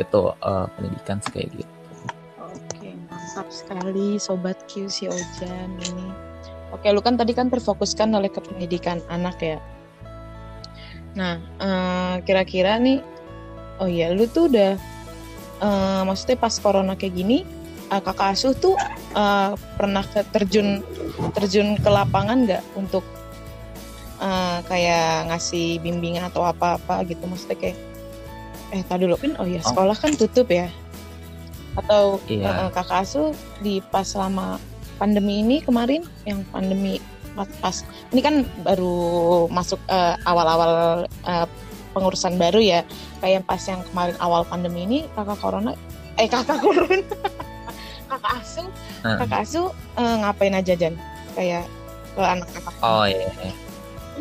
itu 0.00 0.20
eh, 0.32 0.66
pendidikan 0.72 1.20
kayak 1.20 1.52
gitu 1.52 1.72
Oke, 2.40 2.96
mantap 3.12 3.48
sekali 3.52 4.16
Sobat 4.16 4.56
Q 4.64 4.88
si 4.88 5.04
Ojan 5.04 5.70
ini. 5.76 6.08
Oke, 6.72 6.88
lu 6.88 7.04
kan 7.04 7.20
tadi 7.20 7.36
kan 7.36 7.52
terfokuskan 7.52 8.08
oleh 8.16 8.32
ke 8.32 8.40
pendidikan 8.40 9.04
anak 9.12 9.36
ya. 9.44 9.60
Nah, 11.12 11.36
eh, 11.60 12.14
kira-kira 12.24 12.80
nih, 12.80 13.04
oh 13.76 13.88
iya, 13.88 14.16
lu 14.16 14.24
tuh 14.24 14.48
udah, 14.48 14.72
eh, 15.60 16.02
maksudnya 16.08 16.40
pas 16.40 16.56
corona 16.56 16.96
kayak 16.96 17.12
gini, 17.12 17.44
eh, 17.92 18.00
kakak 18.00 18.32
asuh 18.32 18.56
tuh 18.56 18.80
eh, 19.12 19.52
pernah 19.76 20.04
terjun 20.32 20.80
terjun 21.36 21.76
ke 21.76 21.90
lapangan 21.92 22.48
nggak 22.48 22.64
untuk 22.80 23.04
kayak 24.62 25.32
ngasih 25.32 25.80
bimbingan 25.80 26.24
atau 26.24 26.42
apa-apa 26.42 27.00
gitu, 27.04 27.24
maksudnya 27.24 27.56
kayak, 27.56 27.78
eh 28.70 28.82
tadi 28.82 29.04
dulu 29.04 29.16
kan, 29.16 29.32
oh 29.36 29.46
Oh. 29.46 29.62
sekolah 29.62 29.96
kan 29.96 30.12
tutup 30.12 30.46
ya, 30.46 30.68
atau 31.74 32.20
Iya. 32.26 32.68
eh, 32.68 32.70
kakak 32.70 33.00
asuh 33.00 33.32
di 33.58 33.80
pas 33.82 34.04
selama 34.04 34.60
pandemi 34.96 35.40
ini 35.40 35.58
kemarin 35.58 36.04
yang 36.22 36.44
pandemi 36.46 37.00
pas, 37.32 37.48
pas 37.58 37.76
ini 38.10 38.20
kan 38.20 38.34
baru 38.60 38.94
masuk 39.48 39.80
eh, 39.88 40.14
awal-awal 40.22 40.72
eh, 41.08 41.46
pengurusan 41.92 42.36
baru 42.36 42.60
ya 42.60 42.80
kayak 43.18 43.44
pas 43.44 43.60
yang 43.62 43.80
kemarin 43.88 44.16
awal 44.18 44.44
pandemi 44.44 44.84
ini 44.84 44.98
kakak 45.12 45.36
corona 45.38 45.72
eh 46.16 46.28
kakak 46.28 46.60
corona 46.60 47.00
kakak 48.10 48.32
asuh 48.38 48.68
Nah. 49.02 49.16
kakak 49.18 49.40
asuh 49.42 49.66
eh, 49.96 50.14
ngapain 50.20 50.54
aja 50.54 50.74
Jan 50.74 50.94
kayak 51.32 51.64
ke 52.12 52.20
anak-anak 52.20 52.74
Oh 52.80 53.04
iya. 53.04 53.32
iya. 53.40 53.52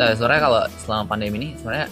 Nah, 0.01 0.17
sebenarnya 0.17 0.41
kalau 0.41 0.62
selama 0.81 1.03
pandemi 1.05 1.36
ini 1.38 1.50
sebenarnya 1.62 1.88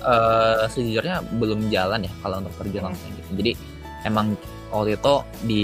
eh 0.00 0.62
sejujurnya 0.70 1.16
belum 1.36 1.66
jalan 1.68 2.06
ya 2.06 2.12
kalau 2.22 2.38
untuk 2.40 2.54
Hmm. 2.62 2.94
langsung 2.94 3.10
gitu. 3.10 3.30
Jadi 3.42 3.52
emang 4.06 4.38
waktu 4.70 4.94
itu 4.94 5.14
di 5.44 5.62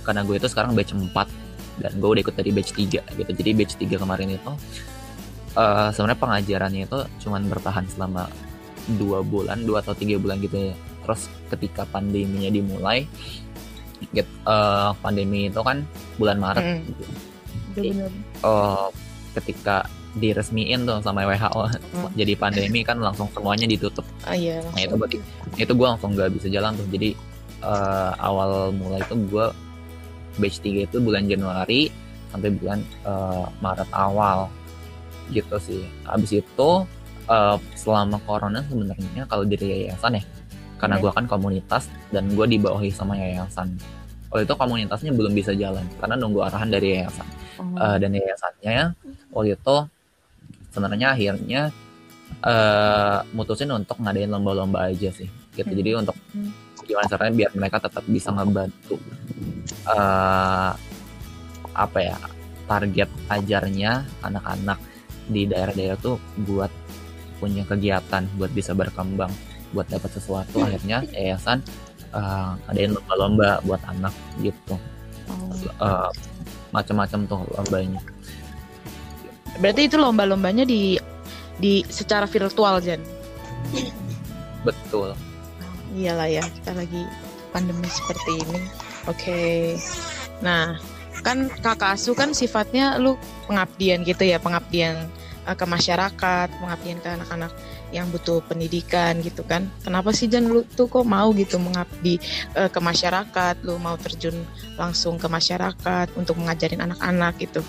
karena 0.00 0.24
gue 0.24 0.40
itu 0.40 0.48
sekarang 0.48 0.72
batch 0.72 0.96
4 0.96 1.28
dan 1.76 1.92
gue 2.00 2.08
udah 2.08 2.22
ikut 2.24 2.34
dari 2.34 2.50
batch 2.56 2.72
3 2.72 3.04
gitu. 3.04 3.30
Jadi 3.36 3.50
batch 3.52 3.74
3 3.76 4.00
kemarin 4.00 4.32
itu 4.32 4.52
eh 5.56 5.88
sebenarnya 5.92 6.18
pengajarannya 6.18 6.82
itu 6.88 6.98
cuman 7.22 7.42
bertahan 7.52 7.84
selama 7.92 8.26
dua 8.96 9.20
bulan, 9.20 9.60
dua 9.62 9.84
atau 9.84 9.92
tiga 9.92 10.16
bulan 10.16 10.40
gitu 10.40 10.72
ya. 10.72 10.74
Terus 11.04 11.28
ketika 11.52 11.86
pandeminya 11.86 12.50
dimulai, 12.50 13.06
gitu, 14.10 14.26
eh, 14.26 14.90
pandemi 14.98 15.46
itu 15.46 15.60
kan 15.62 15.84
bulan 16.18 16.36
Maret 16.40 16.64
Hmm. 16.64 16.80
gitu 16.86 17.04
bener 17.76 18.10
eh, 18.40 18.86
ketika 19.36 19.84
diresmiin 20.16 20.88
tuh 20.88 20.98
sama 21.00 21.22
WHO 21.22 21.62
Hmm. 21.92 22.08
jadi 22.16 22.32
pandemi 22.34 22.80
kan 22.80 22.96
langsung 22.98 23.28
semuanya 23.30 23.68
ditutup. 23.68 24.04
Ah 24.24 24.32
iya 24.32 24.64
nah 24.64 24.80
itu 24.80 24.96
berarti 24.96 25.18
itu 25.54 25.72
gue 25.72 25.86
langsung 25.86 26.16
nggak 26.16 26.32
bisa 26.32 26.48
jalan 26.48 26.72
tuh. 26.72 26.88
Jadi 26.88 27.12
eh, 27.60 28.10
awal 28.18 28.72
mulai 28.72 29.00
itu 29.00 29.14
gue 29.28 29.46
batch 30.36 30.58
3 30.60 30.88
itu 30.88 30.96
bulan 31.00 31.24
Januari 31.24 31.92
sampai 32.32 32.48
bulan 32.52 32.80
eh, 33.04 33.44
Maret 33.60 33.90
awal. 33.92 34.48
Gitu 35.28 35.56
sih. 35.60 35.82
Habis 36.04 36.40
itu 36.40 36.70
eh, 37.26 37.56
selama 37.74 38.16
corona 38.24 38.64
sebenarnya 38.64 39.24
kalau 39.26 39.44
dari 39.44 39.84
yayasan 39.84 40.16
ya 40.16 40.24
karena 40.76 40.96
Hmm. 40.96 41.04
gue 41.04 41.12
kan 41.12 41.24
komunitas 41.26 41.88
dan 42.08 42.28
gue 42.32 42.46
dibawahi 42.46 42.88
sama 42.88 43.16
yayasan. 43.16 43.76
Waktu 44.28 44.44
itu 44.44 44.54
komunitasnya 44.54 45.12
belum 45.12 45.32
bisa 45.32 45.52
jalan 45.52 45.84
karena 45.96 46.16
nunggu 46.16 46.40
arahan 46.44 46.68
dari 46.68 47.00
yayasan. 47.00 47.26
Oh. 47.56 47.64
Eh, 47.80 47.96
dan 47.96 48.10
yayasannya 48.12 48.76
waktu 49.32 49.56
itu 49.56 49.76
sebenarnya 50.76 51.16
akhirnya 51.16 51.62
eh 52.44 53.18
mutusin 53.32 53.72
untuk 53.72 53.96
ngadain 53.96 54.28
lomba-lomba 54.28 54.92
aja 54.92 55.08
sih 55.08 55.26
gitu 55.56 55.72
Hmm. 55.72 55.78
jadi 55.80 55.90
untuk 55.96 56.16
Hmm. 56.36 56.52
gimana 56.84 57.08
caranya 57.08 57.34
biar 57.34 57.50
mereka 57.56 57.76
tetap 57.80 58.04
bisa 58.06 58.28
ngebantu 58.30 59.00
eh 59.88 60.72
apa 61.76 61.98
ya 61.98 62.16
target 62.66 63.08
ajarnya 63.28 63.92
anak-anak 64.20 64.78
di 65.26 65.46
daerah-daerah 65.46 65.98
tuh 65.98 66.16
buat 66.44 66.70
punya 67.36 67.64
kegiatan 67.64 68.22
buat 68.36 68.52
bisa 68.52 68.72
berkembang 68.72 69.32
buat 69.70 69.86
dapat 69.88 70.08
sesuatu 70.12 70.62
akhirnya 70.62 71.02
yayasan 71.10 71.58
eh, 72.12 72.50
ngadain 72.66 72.92
lomba-lomba 72.92 73.64
buat 73.64 73.80
anak 73.88 74.12
gitu 74.44 74.76
Oh. 75.26 75.50
Eh, 75.82 76.10
macam-macam 76.70 77.26
tuh 77.26 77.42
lombanya 77.50 77.98
berarti 79.58 79.88
itu 79.88 79.96
lomba-lombanya 79.96 80.64
di 80.68 81.00
di 81.56 81.80
secara 81.88 82.28
virtual 82.28 82.80
Jan 82.84 83.00
betul 84.66 85.16
Iyalah 85.96 86.28
ya, 86.28 86.44
kita 86.44 86.76
lagi 86.76 87.08
pandemi 87.56 87.88
seperti 87.88 88.42
ini. 88.44 88.60
Oke. 89.08 89.40
Nah, 90.44 90.76
kan 91.24 91.48
kakak 91.48 91.96
asuh 91.96 92.12
kan 92.12 92.36
sifatnya 92.36 93.00
lu 93.00 93.16
pengabdian 93.48 94.04
gitu 94.04 94.28
ya, 94.28 94.36
pengabdian 94.36 95.08
eh, 95.48 95.56
ke 95.56 95.64
masyarakat, 95.64 96.48
pengabdian 96.60 97.00
ke 97.00 97.08
anak-anak 97.08 97.52
yang 97.96 98.10
butuh 98.12 98.44
pendidikan 98.44 99.24
gitu 99.24 99.40
kan. 99.46 99.72
Kenapa 99.80 100.12
sih 100.12 100.28
Jan 100.28 100.52
lu 100.52 100.68
tuh 100.76 100.90
kok 100.90 101.08
mau 101.08 101.32
gitu 101.32 101.56
mengabdi 101.56 102.20
eh, 102.52 102.68
ke 102.68 102.80
masyarakat, 102.82 103.64
lu 103.64 103.80
mau 103.80 103.96
terjun 103.96 104.36
langsung 104.76 105.16
ke 105.16 105.30
masyarakat 105.30 106.12
untuk 106.18 106.36
mengajarin 106.36 106.84
anak-anak 106.84 107.40
gitu. 107.40 107.64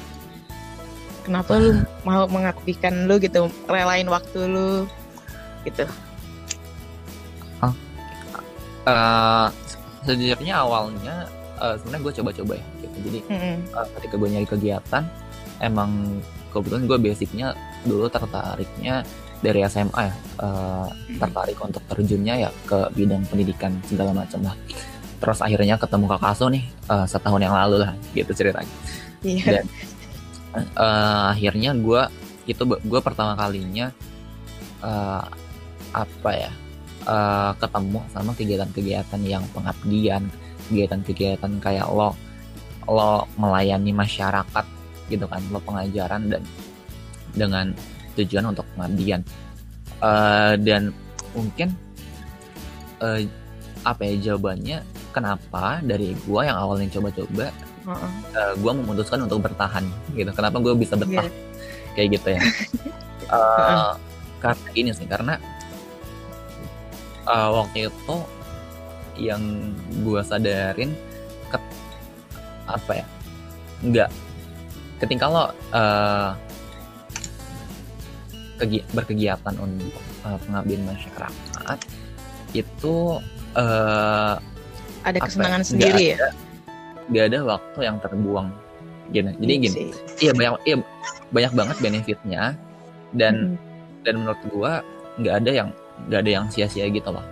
Kenapa 1.27 1.59
lu 1.59 1.83
mau 2.07 2.23
mengabdikan 2.31 3.03
lu 3.03 3.19
gitu, 3.19 3.51
relain 3.67 4.07
waktu 4.07 4.47
lu 4.47 4.87
gitu. 5.67 5.83
Eh, 8.87 9.47
sejujurnya 10.07 10.63
awalnya 10.63 11.27
eh, 11.59 11.75
sebenarnya 11.75 12.03
gue 12.07 12.13
coba-coba 12.23 12.53
ya 12.55 12.65
gitu. 12.79 12.97
jadi 13.11 13.19
Mm-mm. 13.27 13.55
eh, 13.75 13.87
ketika 13.99 14.15
gue 14.15 14.29
nyari 14.31 14.47
kegiatan 14.47 15.03
emang 15.59 16.23
kebetulan 16.55 16.87
gue 16.87 16.97
basicnya 17.11 17.47
dulu 17.83 18.07
tertariknya 18.07 19.03
dari 19.43 19.59
SMA 19.67 20.01
ya 20.07 20.15
eh, 20.39 20.87
tertarik 21.19 21.59
untuk 21.59 21.83
terjunnya 21.91 22.47
ya 22.47 22.49
ke 22.63 22.87
bidang 22.95 23.27
pendidikan 23.27 23.75
segala 23.83 24.15
macam 24.15 24.39
lah 24.47 24.55
terus 25.19 25.43
akhirnya 25.43 25.75
ketemu 25.75 26.05
kakak 26.07 26.31
Aso 26.31 26.47
nih 26.47 26.63
eh, 26.87 27.05
setahun 27.11 27.43
yang 27.43 27.55
lalu 27.59 27.83
lah 27.83 27.91
gitu 28.15 28.31
ceritanya 28.31 28.71
Iya. 29.25 29.59
Dan 29.59 29.65
eh, 30.63 31.23
akhirnya 31.33 31.71
gue 31.77 32.01
itu 32.47 32.63
gue 32.63 32.99
pertama 33.03 33.35
kalinya 33.35 33.91
eh, 34.81 35.23
apa 35.93 36.31
ya 36.31 36.51
eh, 37.07 37.51
ketemu 37.59 37.99
sama 38.13 38.31
kegiatan-kegiatan 38.33 39.21
yang 39.23 39.43
pengabdian 39.51 40.27
kegiatan-kegiatan 40.67 41.51
kayak 41.63 41.87
lo 41.87 42.13
lo 42.87 43.27
melayani 43.35 43.91
masyarakat 43.91 44.65
gitu 45.11 45.25
kan 45.27 45.43
lo 45.51 45.59
pengajaran 45.63 46.27
dan 46.31 46.43
dengan 47.35 47.71
tujuan 48.17 48.49
untuk 48.49 48.65
pengabdian. 48.75 49.21
Eh, 50.01 50.53
dan 50.61 50.93
mungkin 51.37 51.69
eh, 53.01 53.29
apa 53.85 54.01
ya 54.03 54.33
jawabannya 54.33 54.81
kenapa 55.13 55.79
dari 55.85 56.17
gua 56.25 56.49
yang 56.49 56.57
awalnya 56.57 56.89
coba-coba 56.97 57.53
Heeh. 57.87 58.11
eh, 58.33 58.53
gue 58.53 58.71
memutuskan 58.73 59.19
untuk 59.21 59.39
bertahan 59.41 59.87
gitu 60.11 60.27
kenapa 60.29 60.59
gue 60.59 60.75
bisa 60.75 60.93
betah 60.93 61.23
Iya. 61.23 61.31
kayak 61.93 62.09
gitu 62.13 62.27
ya 62.29 62.41
Eh, 63.27 63.91
karena 64.39 64.67
ini 64.73 64.91
sih 64.91 65.03
karena 65.03 65.35
eh, 67.25 67.49
waktu 67.49 67.87
itu 67.87 68.15
yang 69.17 69.43
gue 69.99 70.21
sadarin 70.21 70.95
ke, 71.45 71.57
apa 72.65 72.91
ya 72.93 73.05
nggak 73.81 74.09
ketika 74.97 75.25
lo 75.25 75.45
eh, 75.69 76.31
kegi- 78.57 78.87
berkegiatan 78.89 79.55
untuk 79.55 79.91
eh, 80.23 80.37
pengabdian 80.41 80.83
masyarakat 80.85 81.79
itu 82.53 82.95
eh, 83.53 84.35
ada 85.03 85.13
ya, 85.13 85.21
kesenangan 85.21 85.59
nggak 85.59 85.67
sendiri 85.67 86.03
ya. 86.15 86.29
Nggak 87.07 87.25
ada 87.33 87.39
waktu 87.45 87.79
yang 87.83 87.97
terbuang 88.03 88.47
gini 89.11 89.31
jadi 89.39 89.51
Iya 89.51 89.59
gini 89.63 89.75
sih. 89.75 89.89
iya 90.19 90.31
banyak 90.35 90.53
iya 90.67 90.77
banyak 91.31 91.53
banget 91.55 91.77
benefitnya 91.79 92.43
dan 93.15 93.55
hmm. 93.55 94.03
dan 94.03 94.13
menurut 94.19 94.41
gue 94.51 94.71
nggak 95.23 95.35
ada 95.43 95.51
yang 95.51 95.69
nggak 96.11 96.19
ada 96.27 96.31
yang 96.31 96.45
sia-sia 96.51 96.91
gitu 96.91 97.09
loh 97.09 97.23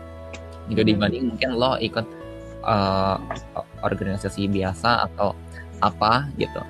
jika 0.71 0.81
hmm. 0.81 0.89
dibanding 0.89 1.23
mungkin 1.35 1.49
lo 1.59 1.75
ikut 1.77 2.05
uh, 2.63 3.19
organisasi 3.83 4.47
biasa 4.49 5.11
atau 5.11 5.35
apa 5.83 6.31
gitu 6.39 6.63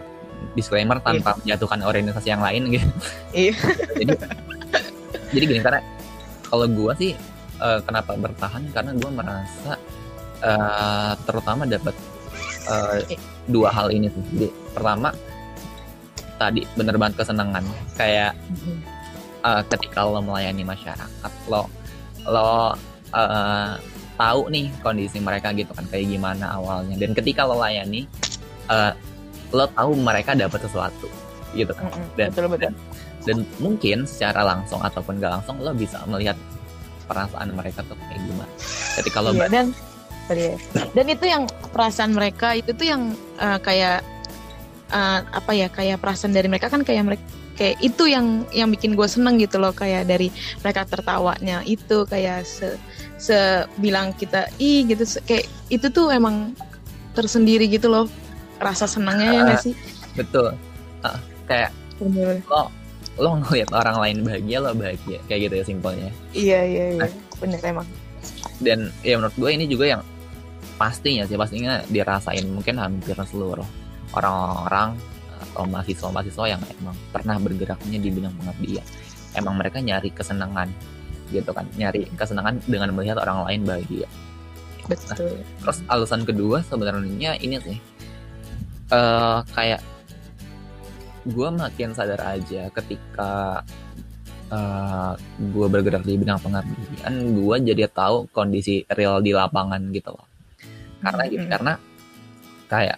disclaimer 0.58 0.98
tanpa 1.00 1.36
yeah. 1.36 1.38
menjatuhkan 1.42 1.80
organisasi 1.86 2.28
yang 2.34 2.42
lain 2.42 2.74
gitu 2.74 2.90
iya 3.38 3.54
jadi 3.96 4.12
jadi 5.32 5.44
gini 5.46 5.62
karena 5.62 5.82
kalau 6.50 6.66
gue 6.66 6.92
sih 6.98 7.12
uh, 7.62 7.80
kenapa 7.86 8.18
bertahan 8.18 8.64
karena 8.74 8.92
gue 8.98 9.12
merasa 9.12 9.74
uh, 10.44 11.14
terutama 11.28 11.70
dapat 11.70 11.94
uh, 12.70 13.00
dua 13.50 13.70
hal 13.70 13.94
ini 13.94 14.10
sih 14.10 14.24
jadi 14.34 14.48
pertama 14.74 15.10
tadi 16.36 16.68
bener 16.76 16.96
banget 17.00 17.24
kesenangan. 17.24 17.64
Kayak 17.96 18.36
uh, 19.44 19.64
ketika 19.72 20.04
lo 20.04 20.20
melayani 20.20 20.64
masyarakat 20.68 21.32
lo 21.48 21.68
lo 22.28 22.76
uh, 23.16 23.72
tahu 24.16 24.42
nih 24.52 24.72
kondisi 24.80 25.20
mereka 25.20 25.52
gitu 25.56 25.72
kan 25.72 25.86
kayak 25.88 26.12
gimana 26.12 26.60
awalnya. 26.60 26.96
Dan 27.00 27.16
ketika 27.16 27.48
lo 27.48 27.60
layani 27.60 28.08
uh, 28.68 28.92
lo 29.56 29.66
tahu 29.72 29.96
mereka 29.96 30.36
dapat 30.36 30.60
sesuatu 30.64 31.08
gitu 31.56 31.72
kan. 31.72 31.88
Dan, 32.20 32.30
betul, 32.36 32.52
betul. 32.52 32.60
dan 32.60 32.74
dan 33.26 33.38
mungkin 33.58 33.98
secara 34.06 34.46
langsung 34.46 34.78
ataupun 34.86 35.18
gak 35.18 35.42
langsung 35.42 35.58
lo 35.58 35.74
bisa 35.74 35.98
melihat 36.06 36.38
perasaan 37.10 37.54
mereka 37.56 37.82
tuh 37.88 37.98
kayak 38.12 38.22
gimana. 38.22 38.54
Ketika 39.00 39.18
lo 39.24 39.32
iya, 39.34 39.48
dan 39.50 39.68
dan 40.96 41.06
itu 41.06 41.26
yang 41.26 41.44
perasaan 41.70 42.12
mereka 42.16 42.58
itu 42.58 42.74
tuh 42.74 42.88
yang 42.88 43.14
uh, 43.38 43.60
kayak 43.62 44.02
uh, 44.90 45.22
apa 45.22 45.52
ya 45.54 45.68
kayak 45.70 46.02
perasaan 46.02 46.34
dari 46.34 46.50
mereka 46.50 46.70
kan 46.72 46.82
kayak 46.82 47.04
mereka 47.06 47.26
kayak 47.56 47.80
itu 47.80 48.04
yang 48.12 48.44
yang 48.52 48.68
bikin 48.68 49.00
gue 49.00 49.08
seneng 49.08 49.40
gitu 49.40 49.58
loh 49.58 49.72
kayak 49.72 50.06
dari 50.06 50.28
mereka 50.60 50.84
tertawanya 50.84 51.64
itu 51.64 52.04
kayak 52.04 52.44
se 52.44 52.76
sebilang 53.16 54.12
kita 54.12 54.52
ih 54.60 54.84
gitu 54.92 55.08
kayak 55.24 55.48
itu 55.72 55.88
tuh 55.88 56.12
emang 56.12 56.52
tersendiri 57.16 57.72
gitu 57.72 57.88
loh 57.88 58.06
rasa 58.60 58.86
senangnya 58.88 59.32
uh, 59.32 59.36
ya 59.36 59.42
gak 59.48 59.56
ah, 59.56 59.64
sih? 59.64 59.74
betul. 60.16 60.48
Uh, 61.04 61.20
kayak 61.48 61.72
Bener. 62.00 62.40
lo 62.52 62.68
lo 63.16 63.40
ngeliat 63.40 63.72
orang 63.72 63.98
lain 64.04 64.18
bahagia 64.28 64.58
lo 64.60 64.72
bahagia 64.76 65.20
kayak 65.32 65.40
gitu 65.48 65.56
ya 65.56 65.64
simpelnya. 65.64 66.10
Iya 66.36 66.60
iya 66.68 66.86
iya. 67.00 67.02
Nah, 67.08 67.12
bener 67.40 67.60
emang. 67.64 67.88
Dan 68.60 68.92
ya 69.04 69.16
menurut 69.16 69.36
gue 69.40 69.50
ini 69.52 69.66
juga 69.72 69.86
yang 69.96 70.02
pastinya 70.76 71.24
sih 71.24 71.40
pastinya 71.40 71.82
dirasain 71.88 72.46
mungkin 72.52 72.80
hampir 72.80 73.16
seluruh 73.16 73.66
orang-orang 74.16 74.96
atau 75.36 75.68
mahasiswa-mahasiswa 75.68 76.46
yang 76.48 76.62
emang 76.80 76.96
pernah 77.12 77.36
bergeraknya 77.40 78.00
di 78.00 78.10
bidang 78.12 78.36
pengabdian. 78.40 78.86
Emang 79.36 79.60
mereka 79.60 79.84
nyari 79.84 80.12
kesenangan 80.12 80.72
gitu 81.32 81.52
kan. 81.52 81.68
Nyari 81.76 82.08
kesenangan 82.16 82.64
dengan 82.68 82.96
melihat 82.96 83.20
orang 83.20 83.44
lain 83.48 83.62
bahagia. 83.68 84.08
Betul. 84.86 85.10
Nah, 85.10 85.18
terus 85.66 85.78
alasan 85.90 86.22
kedua 86.24 86.62
sebenarnya 86.62 87.36
ini 87.42 87.58
sih 87.58 87.78
uh, 88.94 89.42
kayak 89.54 89.82
gue 91.26 91.50
makin 91.50 91.90
sadar 91.98 92.22
aja 92.22 92.70
ketika 92.70 93.66
uh, 94.54 94.54
eh, 94.54 95.14
gue 95.42 95.68
bergerak 95.74 96.06
di 96.06 96.22
bidang 96.22 96.38
pengabdian 96.38 97.34
gue 97.34 97.56
jadi 97.66 97.90
tahu 97.90 98.30
kondisi 98.30 98.86
real 98.94 99.26
di 99.26 99.34
lapangan 99.34 99.90
gitu 99.90 100.14
loh 100.14 100.35
karena 101.06 101.24
mm 101.24 101.32
-hmm. 101.38 101.50
karena 101.54 101.74
kayak 102.66 102.98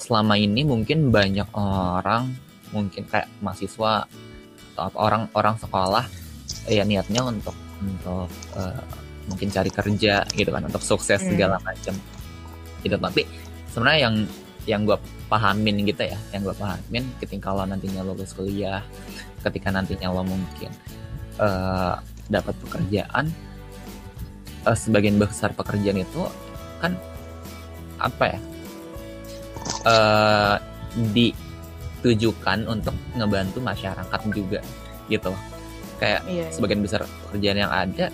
selama 0.00 0.34
ini 0.40 0.62
mungkin 0.64 1.12
banyak 1.12 1.48
orang 1.56 2.32
mungkin 2.70 3.04
kayak 3.08 3.28
mahasiswa 3.40 4.08
atau 4.76 4.92
orang 5.00 5.28
orang 5.32 5.56
sekolah 5.56 6.04
ya 6.68 6.84
niatnya 6.84 7.24
untuk 7.24 7.56
untuk 7.80 8.28
uh, 8.56 8.82
mungkin 9.26 9.48
cari 9.50 9.70
kerja 9.72 10.22
gitu 10.36 10.50
kan 10.52 10.62
untuk 10.68 10.84
sukses 10.84 11.18
hmm. 11.18 11.30
segala 11.34 11.56
macam 11.64 11.94
gitu 12.84 12.94
tapi 12.94 13.22
sebenarnya 13.72 14.00
yang 14.06 14.16
yang 14.66 14.80
gue 14.82 14.98
pahamin 15.26 15.82
gitu 15.86 16.06
ya 16.06 16.18
yang 16.30 16.42
gue 16.46 16.54
pahamin 16.54 17.04
ketika 17.18 17.50
lo 17.54 17.66
nantinya 17.66 18.02
lulus 18.06 18.34
kuliah 18.34 18.82
ketika 19.42 19.70
nantinya 19.74 20.10
lo 20.10 20.22
mungkin 20.22 20.70
uh, 21.38 21.98
dapat 22.30 22.54
pekerjaan 22.62 23.30
uh, 24.66 24.76
sebagian 24.76 25.18
besar 25.18 25.54
pekerjaan 25.54 26.02
itu 26.02 26.22
kan 26.78 26.94
apa 27.96 28.24
ya 28.36 28.38
uh, 29.86 30.56
ditujukan 31.12 32.66
untuk 32.68 32.94
ngebantu 33.16 33.58
masyarakat 33.60 34.20
juga 34.32 34.60
gitu. 35.06 35.32
Kayak 35.96 36.20
iya, 36.28 36.44
iya. 36.44 36.52
sebagian 36.52 36.80
besar 36.84 37.08
pekerjaan 37.28 37.58
yang 37.64 37.72
ada 37.72 38.12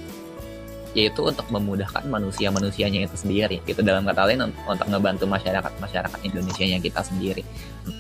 yaitu 0.93 1.25
untuk 1.25 1.49
memudahkan 1.49 2.05
manusia-manusianya 2.05 3.09
itu 3.09 3.17
sendiri 3.17 3.65
gitu. 3.65 3.81
Dalam 3.81 4.05
kata 4.05 4.29
lain 4.29 4.45
untuk 4.45 4.87
ngebantu 4.87 5.25
masyarakat 5.25 5.73
masyarakat 5.81 6.21
Indonesia 6.21 6.65
yang 6.69 6.85
kita 6.85 7.01
sendiri. 7.01 7.43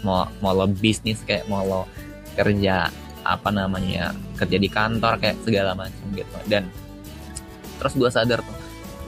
Mau 0.04 0.28
mau 0.44 0.52
lo 0.52 0.68
bisnis 0.68 1.24
kayak 1.24 1.48
mau 1.48 1.64
lo 1.64 1.88
kerja 2.36 2.92
apa 3.22 3.48
namanya 3.54 4.12
kerja 4.36 4.58
di 4.60 4.68
kantor 4.68 5.16
kayak 5.18 5.40
segala 5.40 5.72
macam 5.72 6.04
gitu. 6.12 6.36
Dan 6.46 6.68
terus 7.80 7.96
gue 7.96 8.10
sadar 8.12 8.44
tuh 8.44 8.56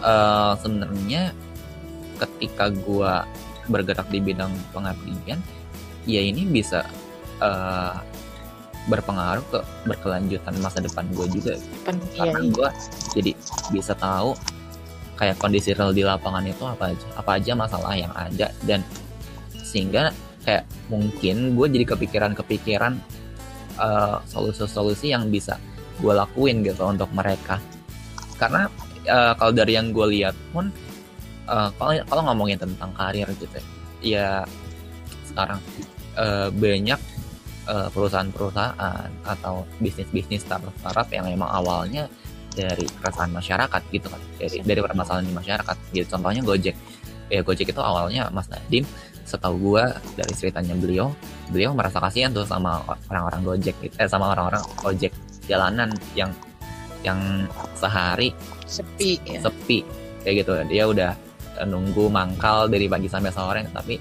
uh, 0.01 0.57
sebenarnya 0.59 1.37
ketika 2.25 2.73
gue 2.73 3.13
bergerak 3.69 4.09
di 4.13 4.21
bidang 4.21 4.53
pengabdian 4.73 5.41
ya 6.05 6.21
ini 6.21 6.45
bisa 6.45 6.85
uh, 7.41 7.97
berpengaruh 8.85 9.45
ke 9.49 9.61
berkelanjutan 9.89 10.55
masa 10.61 10.85
depan 10.85 11.09
gue 11.17 11.27
juga. 11.33 11.57
Pen, 11.89 11.97
karena 12.13 12.41
iya, 12.41 12.45
iya. 12.45 12.53
gue 12.53 12.69
jadi 13.17 13.31
bisa 13.73 13.93
tahu 13.97 14.37
kayak 15.17 15.41
kondisi 15.41 15.73
real 15.73 15.95
di 15.95 16.05
lapangan 16.05 16.45
itu 16.45 16.65
apa 16.69 16.93
aja 16.93 17.07
apa 17.17 17.31
aja 17.41 17.53
masalah 17.57 17.95
yang 17.97 18.13
ada. 18.13 18.53
Dan 18.61 18.85
sehingga 19.65 20.13
kayak 20.45 20.69
mungkin 20.93 21.57
gue 21.57 21.67
jadi 21.73 21.85
kepikiran-kepikiran 21.97 23.01
uh, 23.81 24.21
solusi-solusi 24.29 25.17
yang 25.17 25.33
bisa 25.33 25.57
gue 26.05 26.13
lakuin 26.13 26.61
gitu 26.61 26.85
untuk 26.85 27.09
mereka. 27.17 27.57
Karena 28.37 28.69
uh, 29.09 29.33
kalau 29.41 29.53
dari 29.57 29.81
yang 29.81 29.97
gue 29.97 30.07
lihat 30.21 30.37
pun 30.53 30.69
uh, 31.49 31.71
kalau 31.77 31.93
kalau 32.07 32.23
ngomongin 32.31 32.59
tentang 32.61 32.91
karir 32.97 33.29
gitu 33.37 33.55
ya, 33.55 33.65
ya 34.05 34.29
sekarang 35.29 35.59
uh, 36.17 36.49
banyak 36.53 37.01
uh, 37.67 37.89
perusahaan-perusahaan 37.91 39.11
atau 39.25 39.65
bisnis-bisnis 39.81 40.45
startup-startup 40.45 41.09
yang 41.11 41.27
memang 41.29 41.49
awalnya 41.51 42.07
dari 42.55 42.87
keresahan 42.87 43.35
masyarakat 43.35 43.83
gitu 43.91 44.07
kan 44.07 44.23
dari 44.39 44.63
dari 44.63 44.81
permasalahan 44.81 45.27
di 45.27 45.35
masyarakat. 45.35 45.77
Gitu 45.91 46.07
contohnya 46.07 46.43
Gojek. 46.45 46.77
Ya 47.33 47.41
Gojek 47.43 47.73
itu 47.73 47.81
awalnya 47.83 48.31
Mas 48.31 48.47
Nadim 48.53 48.85
setahu 49.25 49.57
gua 49.73 49.97
dari 50.15 50.37
ceritanya 50.37 50.77
beliau 50.77 51.09
beliau 51.49 51.73
merasa 51.73 51.97
kasihan 51.99 52.31
tuh 52.31 52.45
sama 52.45 52.85
orang-orang 53.09 53.41
Gojek 53.43 53.75
gitu, 53.83 53.95
eh 53.97 54.07
sama 54.07 54.37
orang-orang 54.37 54.63
Gojek 54.85 55.13
jalanan 55.49 55.91
yang 56.15 56.31
yang 57.05 57.21
sehari 57.77 58.33
sepi 58.65 59.21
ya. 59.29 59.41
sepi 59.45 59.85
kayak 60.23 60.45
gitu. 60.45 60.53
Dia 60.69 60.85
udah 60.89 61.13
nunggu 61.63 62.11
mangkal 62.11 62.67
dari 62.67 62.91
pagi 62.91 63.07
sampai 63.07 63.31
sore 63.31 63.63
tapi 63.71 63.95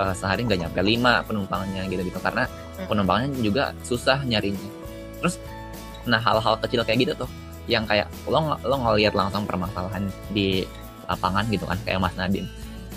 uh, 0.00 0.14
sehari 0.16 0.42
nggak 0.42 0.66
nyampe 0.66 0.80
lima 0.82 1.22
penumpangnya 1.22 1.86
gitu 1.86 2.02
gitu 2.02 2.18
karena 2.18 2.48
hmm. 2.48 2.86
penumpangnya 2.90 3.28
juga 3.38 3.62
susah 3.86 4.18
nyarinya 4.26 4.58
terus 5.22 5.38
nah 6.08 6.18
hal-hal 6.18 6.56
kecil 6.64 6.82
kayak 6.82 7.06
gitu 7.06 7.12
tuh 7.24 7.30
yang 7.68 7.84
kayak 7.84 8.08
lo 8.26 8.56
lo 8.64 8.76
ngelihat 8.88 9.14
langsung 9.14 9.44
permasalahan 9.44 10.08
di 10.32 10.64
lapangan 11.06 11.44
gitu 11.52 11.64
kan 11.68 11.78
kayak 11.86 12.00
Mas 12.00 12.16
Nadim 12.16 12.46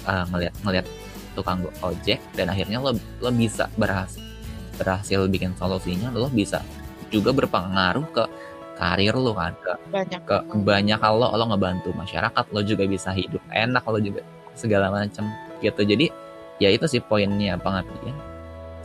uh, 0.08 0.26
ngelihat 0.34 0.54
ngelihat 0.64 0.86
tukang 1.34 1.60
ojek 1.82 2.22
dan 2.38 2.48
akhirnya 2.50 2.78
lo 2.80 2.96
lo 2.96 3.30
bisa 3.34 3.68
berhasil 3.76 4.22
berhasil 4.78 5.30
bikin 5.30 5.54
solusinya 5.58 6.10
lo 6.14 6.30
bisa 6.30 6.62
juga 7.14 7.30
berpengaruh 7.30 8.06
ke 8.10 8.24
karir 8.74 9.14
lo 9.14 9.38
kan 9.38 9.54
ke 9.62 9.74
banyak 9.94 10.22
ke 10.26 10.38
banyak 10.66 10.98
kalau 10.98 11.30
lo 11.30 11.46
ngebantu 11.54 11.94
masyarakat 11.94 12.46
lo 12.50 12.62
juga 12.66 12.84
bisa 12.90 13.14
hidup 13.14 13.42
enak 13.54 13.84
lo 13.86 14.00
juga 14.02 14.22
segala 14.58 14.90
macam 14.90 15.30
gitu. 15.62 15.82
Jadi 15.86 16.10
ya 16.62 16.70
itu 16.70 16.86
sih 16.90 17.02
poinnya 17.02 17.58
pengabdian 17.58 18.14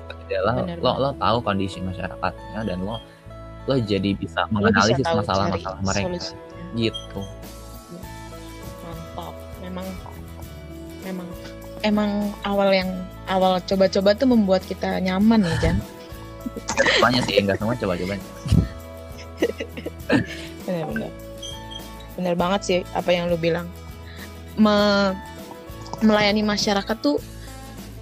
adalah 0.09 0.55
lo 0.77 0.93
lo 1.01 1.11
tahu 1.17 1.39
kondisi 1.41 1.81
masyarakatnya 1.81 2.61
dan 2.69 2.79
lo 2.85 3.01
lo 3.69 3.75
jadi 3.81 4.17
bisa 4.17 4.49
menganalisis 4.53 5.05
masalah-masalah 5.05 5.81
mereka. 5.85 6.09
solusinya. 6.09 6.45
gitu. 6.77 7.21
Mantap. 8.85 9.35
Memang 9.61 9.87
memang 11.05 11.27
emang 11.85 12.11
awal 12.45 12.69
yang 12.73 12.91
awal 13.29 13.61
coba-coba 13.65 14.17
tuh 14.17 14.29
membuat 14.29 14.65
kita 14.65 15.01
nyaman 15.01 15.45
ya 15.45 15.57
Jan. 15.69 15.77
Semuanya 16.97 17.21
sih 17.25 17.35
enggak 17.41 17.57
semua 17.61 17.77
coba-coba 17.77 18.15
benar-benar 20.67 21.13
benar. 22.19 22.35
Banget 22.35 22.61
sih 22.65 22.79
apa 22.95 23.11
yang 23.15 23.31
lu 23.31 23.39
bilang. 23.39 23.67
Me, 24.59 24.75
melayani 26.03 26.43
masyarakat 26.43 26.97
tuh 26.99 27.23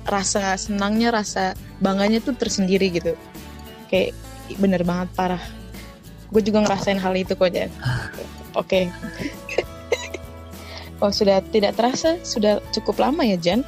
rasa 0.08 0.56
senangnya 0.56 1.12
rasa 1.12 1.52
bangganya 1.82 2.24
tuh 2.24 2.32
tersendiri 2.32 2.88
gitu. 2.88 3.12
Kayak 3.92 4.16
bener 4.56 4.82
banget 4.86 5.08
parah. 5.12 5.42
Gue 6.32 6.42
juga 6.42 6.64
ngerasain 6.64 6.98
hal 6.98 7.14
itu 7.14 7.36
kok 7.36 7.50
Jan. 7.52 7.70
Oke. 8.56 8.88
Oh 10.96 11.12
sudah 11.12 11.44
tidak 11.52 11.76
terasa 11.76 12.16
sudah 12.24 12.56
cukup 12.72 13.04
lama 13.04 13.20
ya 13.20 13.36
Jan 13.36 13.60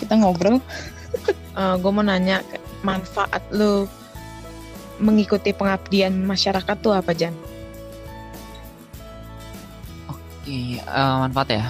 kita 0.00 0.16
ngobrol. 0.16 0.64
Uh, 1.52 1.76
gue 1.76 1.92
mau 1.92 2.00
nanya 2.00 2.40
manfaat 2.80 3.44
lo 3.52 3.84
mengikuti 5.00 5.50
pengabdian 5.56 6.12
masyarakat 6.12 6.76
tuh 6.78 6.92
apa 6.92 7.10
Jan? 7.16 7.32
Oke, 10.06 10.78
uh, 10.84 11.26
manfaat 11.26 11.48
ya. 11.56 11.64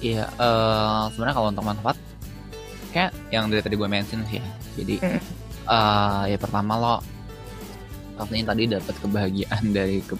Iya, 0.00 0.24
mm 0.26 0.40
uh, 0.40 1.02
sebenarnya 1.12 1.36
kalau 1.36 1.48
untuk 1.52 1.66
manfaat, 1.66 1.96
kayak 2.94 3.10
yang 3.34 3.50
dari 3.50 3.60
tadi 3.60 3.74
gue 3.76 3.88
mention 3.90 4.22
sih 4.30 4.38
ya. 4.40 4.46
Jadi, 4.78 4.96
mm 5.02 5.10
-mm. 5.10 5.22
Uh, 5.70 6.24
ya 6.26 6.34
pertama 6.40 6.74
lo 6.74 6.96
pastinya 8.18 8.50
tadi 8.50 8.66
dapat 8.66 8.94
kebahagiaan 9.06 9.64
dari 9.76 10.02
ke, 10.02 10.18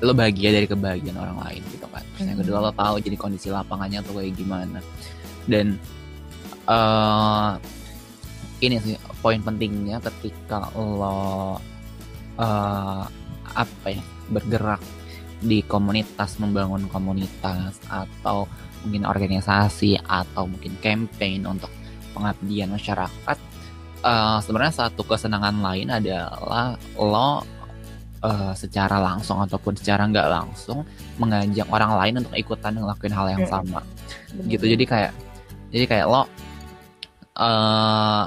lo 0.00 0.16
bahagia 0.16 0.56
dari 0.56 0.64
kebahagiaan 0.64 1.18
orang 1.20 1.38
lain 1.42 1.62
gitu 1.74 1.86
kan. 1.90 2.04
Terus 2.16 2.26
yang 2.32 2.38
kedua 2.40 2.58
lo 2.64 2.70
tahu 2.72 2.96
jadi 3.04 3.16
kondisi 3.18 3.48
lapangannya 3.52 4.00
tuh 4.00 4.16
kayak 4.16 4.32
gimana. 4.38 4.80
Dan 5.44 5.76
uh, 6.64 7.60
ini 8.60 8.76
sih 8.80 8.96
poin 9.20 9.40
pentingnya 9.44 10.00
ketika 10.00 10.72
lo 10.76 11.60
uh, 12.40 13.04
apa 13.56 13.88
ya 13.88 14.02
bergerak 14.32 14.80
di 15.44 15.60
komunitas 15.64 16.40
membangun 16.40 16.88
komunitas 16.88 17.76
atau 17.92 18.48
mungkin 18.84 19.04
organisasi 19.04 20.00
atau 20.00 20.48
mungkin 20.48 20.72
campaign 20.80 21.44
untuk 21.44 21.68
pengabdian 22.16 22.72
masyarakat 22.72 23.38
uh, 24.00 24.38
sebenarnya 24.40 24.88
satu 24.88 25.04
kesenangan 25.04 25.60
lain 25.60 25.92
adalah 25.92 26.80
lo 26.96 27.44
uh, 28.24 28.52
secara 28.56 28.96
langsung 28.96 29.44
ataupun 29.44 29.76
secara 29.76 30.08
nggak 30.08 30.28
langsung 30.32 30.88
mengajak 31.20 31.68
orang 31.68 31.92
lain 32.00 32.14
untuk 32.24 32.34
ikutan 32.36 32.72
ngelakuin 32.76 33.14
hal 33.14 33.26
yang 33.36 33.44
sama. 33.44 33.84
Bener. 34.32 34.56
gitu 34.56 34.64
jadi 34.72 34.84
kayak 34.84 35.12
jadi 35.72 35.84
kayak 35.84 36.06
lo 36.08 36.22
uh, 37.36 38.26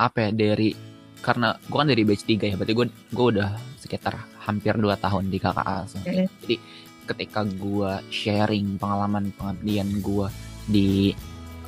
apa 0.00 0.28
ya 0.28 0.30
dari 0.32 0.72
karena 1.20 1.52
gue 1.60 1.76
kan 1.76 1.88
dari 1.88 2.02
batch 2.08 2.24
3 2.24 2.50
ya 2.50 2.54
berarti 2.56 2.72
gue 2.72 2.86
gue 3.12 3.26
udah 3.36 3.50
sekitar 3.76 4.16
hampir 4.40 4.72
2 4.72 4.88
tahun 4.96 5.28
di 5.28 5.36
KKA 5.36 5.76
so. 5.84 6.00
mm. 6.00 6.28
jadi 6.44 6.56
ketika 7.04 7.44
gue 7.44 7.92
sharing 8.08 8.80
pengalaman 8.80 9.28
pengabdian 9.36 10.00
gue 10.00 10.26
di 10.70 11.12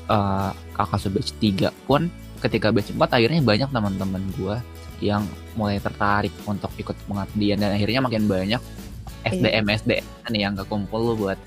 uh, 0.09 0.51
kakak 0.73 1.12
batch 1.12 1.33
3 1.37 1.68
pun 1.85 2.09
ketika 2.40 2.73
batch 2.73 2.97
4 2.97 2.99
akhirnya 2.99 3.42
banyak 3.45 3.68
teman-teman 3.68 4.25
gue 4.40 4.57
yang 5.05 5.27
mulai 5.59 5.83
tertarik 5.83 6.33
untuk 6.49 6.71
ikut 6.79 6.97
pengabdian 7.05 7.61
dan 7.61 7.75
akhirnya 7.75 8.01
makin 8.01 8.25
banyak 8.31 8.62
SDM 9.27 9.64
iya. 9.68 9.77
SDM 9.79 10.05
yang 10.33 10.55
kekumpul 10.57 11.18
buat 11.18 11.38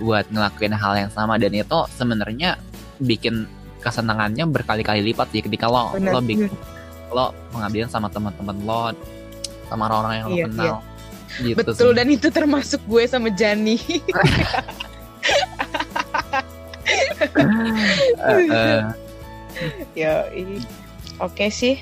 buat 0.00 0.28
ngelakuin 0.32 0.72
hal 0.76 0.94
yang 0.96 1.10
sama 1.12 1.36
dan 1.36 1.52
itu 1.52 1.78
sebenarnya 1.96 2.56
bikin 3.00 3.48
kesenangannya 3.80 4.44
berkali-kali 4.46 5.00
lipat 5.12 5.32
sih 5.32 5.40
ketika 5.40 5.66
lo 5.66 5.92
Bener. 5.96 6.12
lo 6.12 6.20
bikin 6.20 6.52
lo 7.10 7.34
pengabdian 7.50 7.88
sama 7.90 8.06
teman-teman 8.12 8.56
lo 8.62 8.94
sama 9.66 9.86
orang-orang 9.86 10.14
yang 10.18 10.28
lo 10.28 10.36
iya, 10.36 10.46
kenal. 10.46 10.64
Iya. 10.66 10.76
Gitu 11.30 11.56
Betul 11.62 11.90
sih. 11.94 11.96
dan 11.96 12.06
itu 12.10 12.28
termasuk 12.30 12.80
gue 12.90 13.02
sama 13.06 13.30
Jani. 13.30 13.78
uh, 18.18 18.42
uh. 18.50 18.80
Ya, 19.94 20.26
oke 21.22 21.46
sih. 21.54 21.78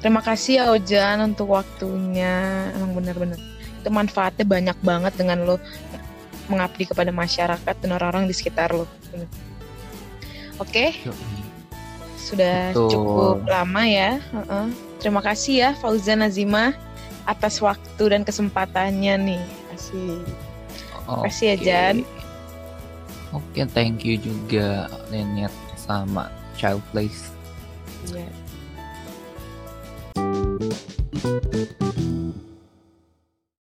Terima 0.00 0.22
kasih 0.22 0.62
ya 0.62 0.64
Ojan 0.72 1.34
untuk 1.34 1.52
waktunya. 1.52 2.70
Emang 2.78 2.96
benar-benar 2.96 3.36
itu 3.86 3.88
manfaatnya 3.90 4.46
banyak 4.46 4.78
banget 4.82 5.12
dengan 5.18 5.44
lo 5.44 5.56
mengabdi 6.46 6.86
kepada 6.86 7.10
masyarakat 7.10 7.74
dan 7.82 7.90
orang-orang 7.90 8.30
di 8.30 8.34
sekitar 8.34 8.70
lo. 8.72 8.86
Oke. 10.56 10.70
Okay? 10.70 10.90
Sudah 12.16 12.74
Betul. 12.74 12.90
cukup 12.90 13.38
lama 13.46 13.82
ya. 13.86 14.18
Uh 14.34 14.38
-uh. 14.44 14.66
Terima 14.98 15.20
kasih 15.22 15.54
ya 15.62 15.70
Fauzan 15.78 16.24
Nazima 16.24 16.74
atas 17.28 17.60
waktu 17.60 18.04
dan 18.10 18.22
kesempatannya 18.24 19.14
nih. 19.20 19.44
Asik. 19.74 20.24
Terima 21.06 21.22
kasih 21.28 21.46
ya 21.52 21.56
Jan. 21.60 21.96
Oke, 23.34 23.62
okay, 23.62 23.64
thank 23.70 24.06
you 24.06 24.16
juga 24.16 24.88
Nenet 25.12 25.52
sama 25.76 26.32
Child 26.56 26.80
Place. 26.94 27.30
Yeah. 28.10 28.32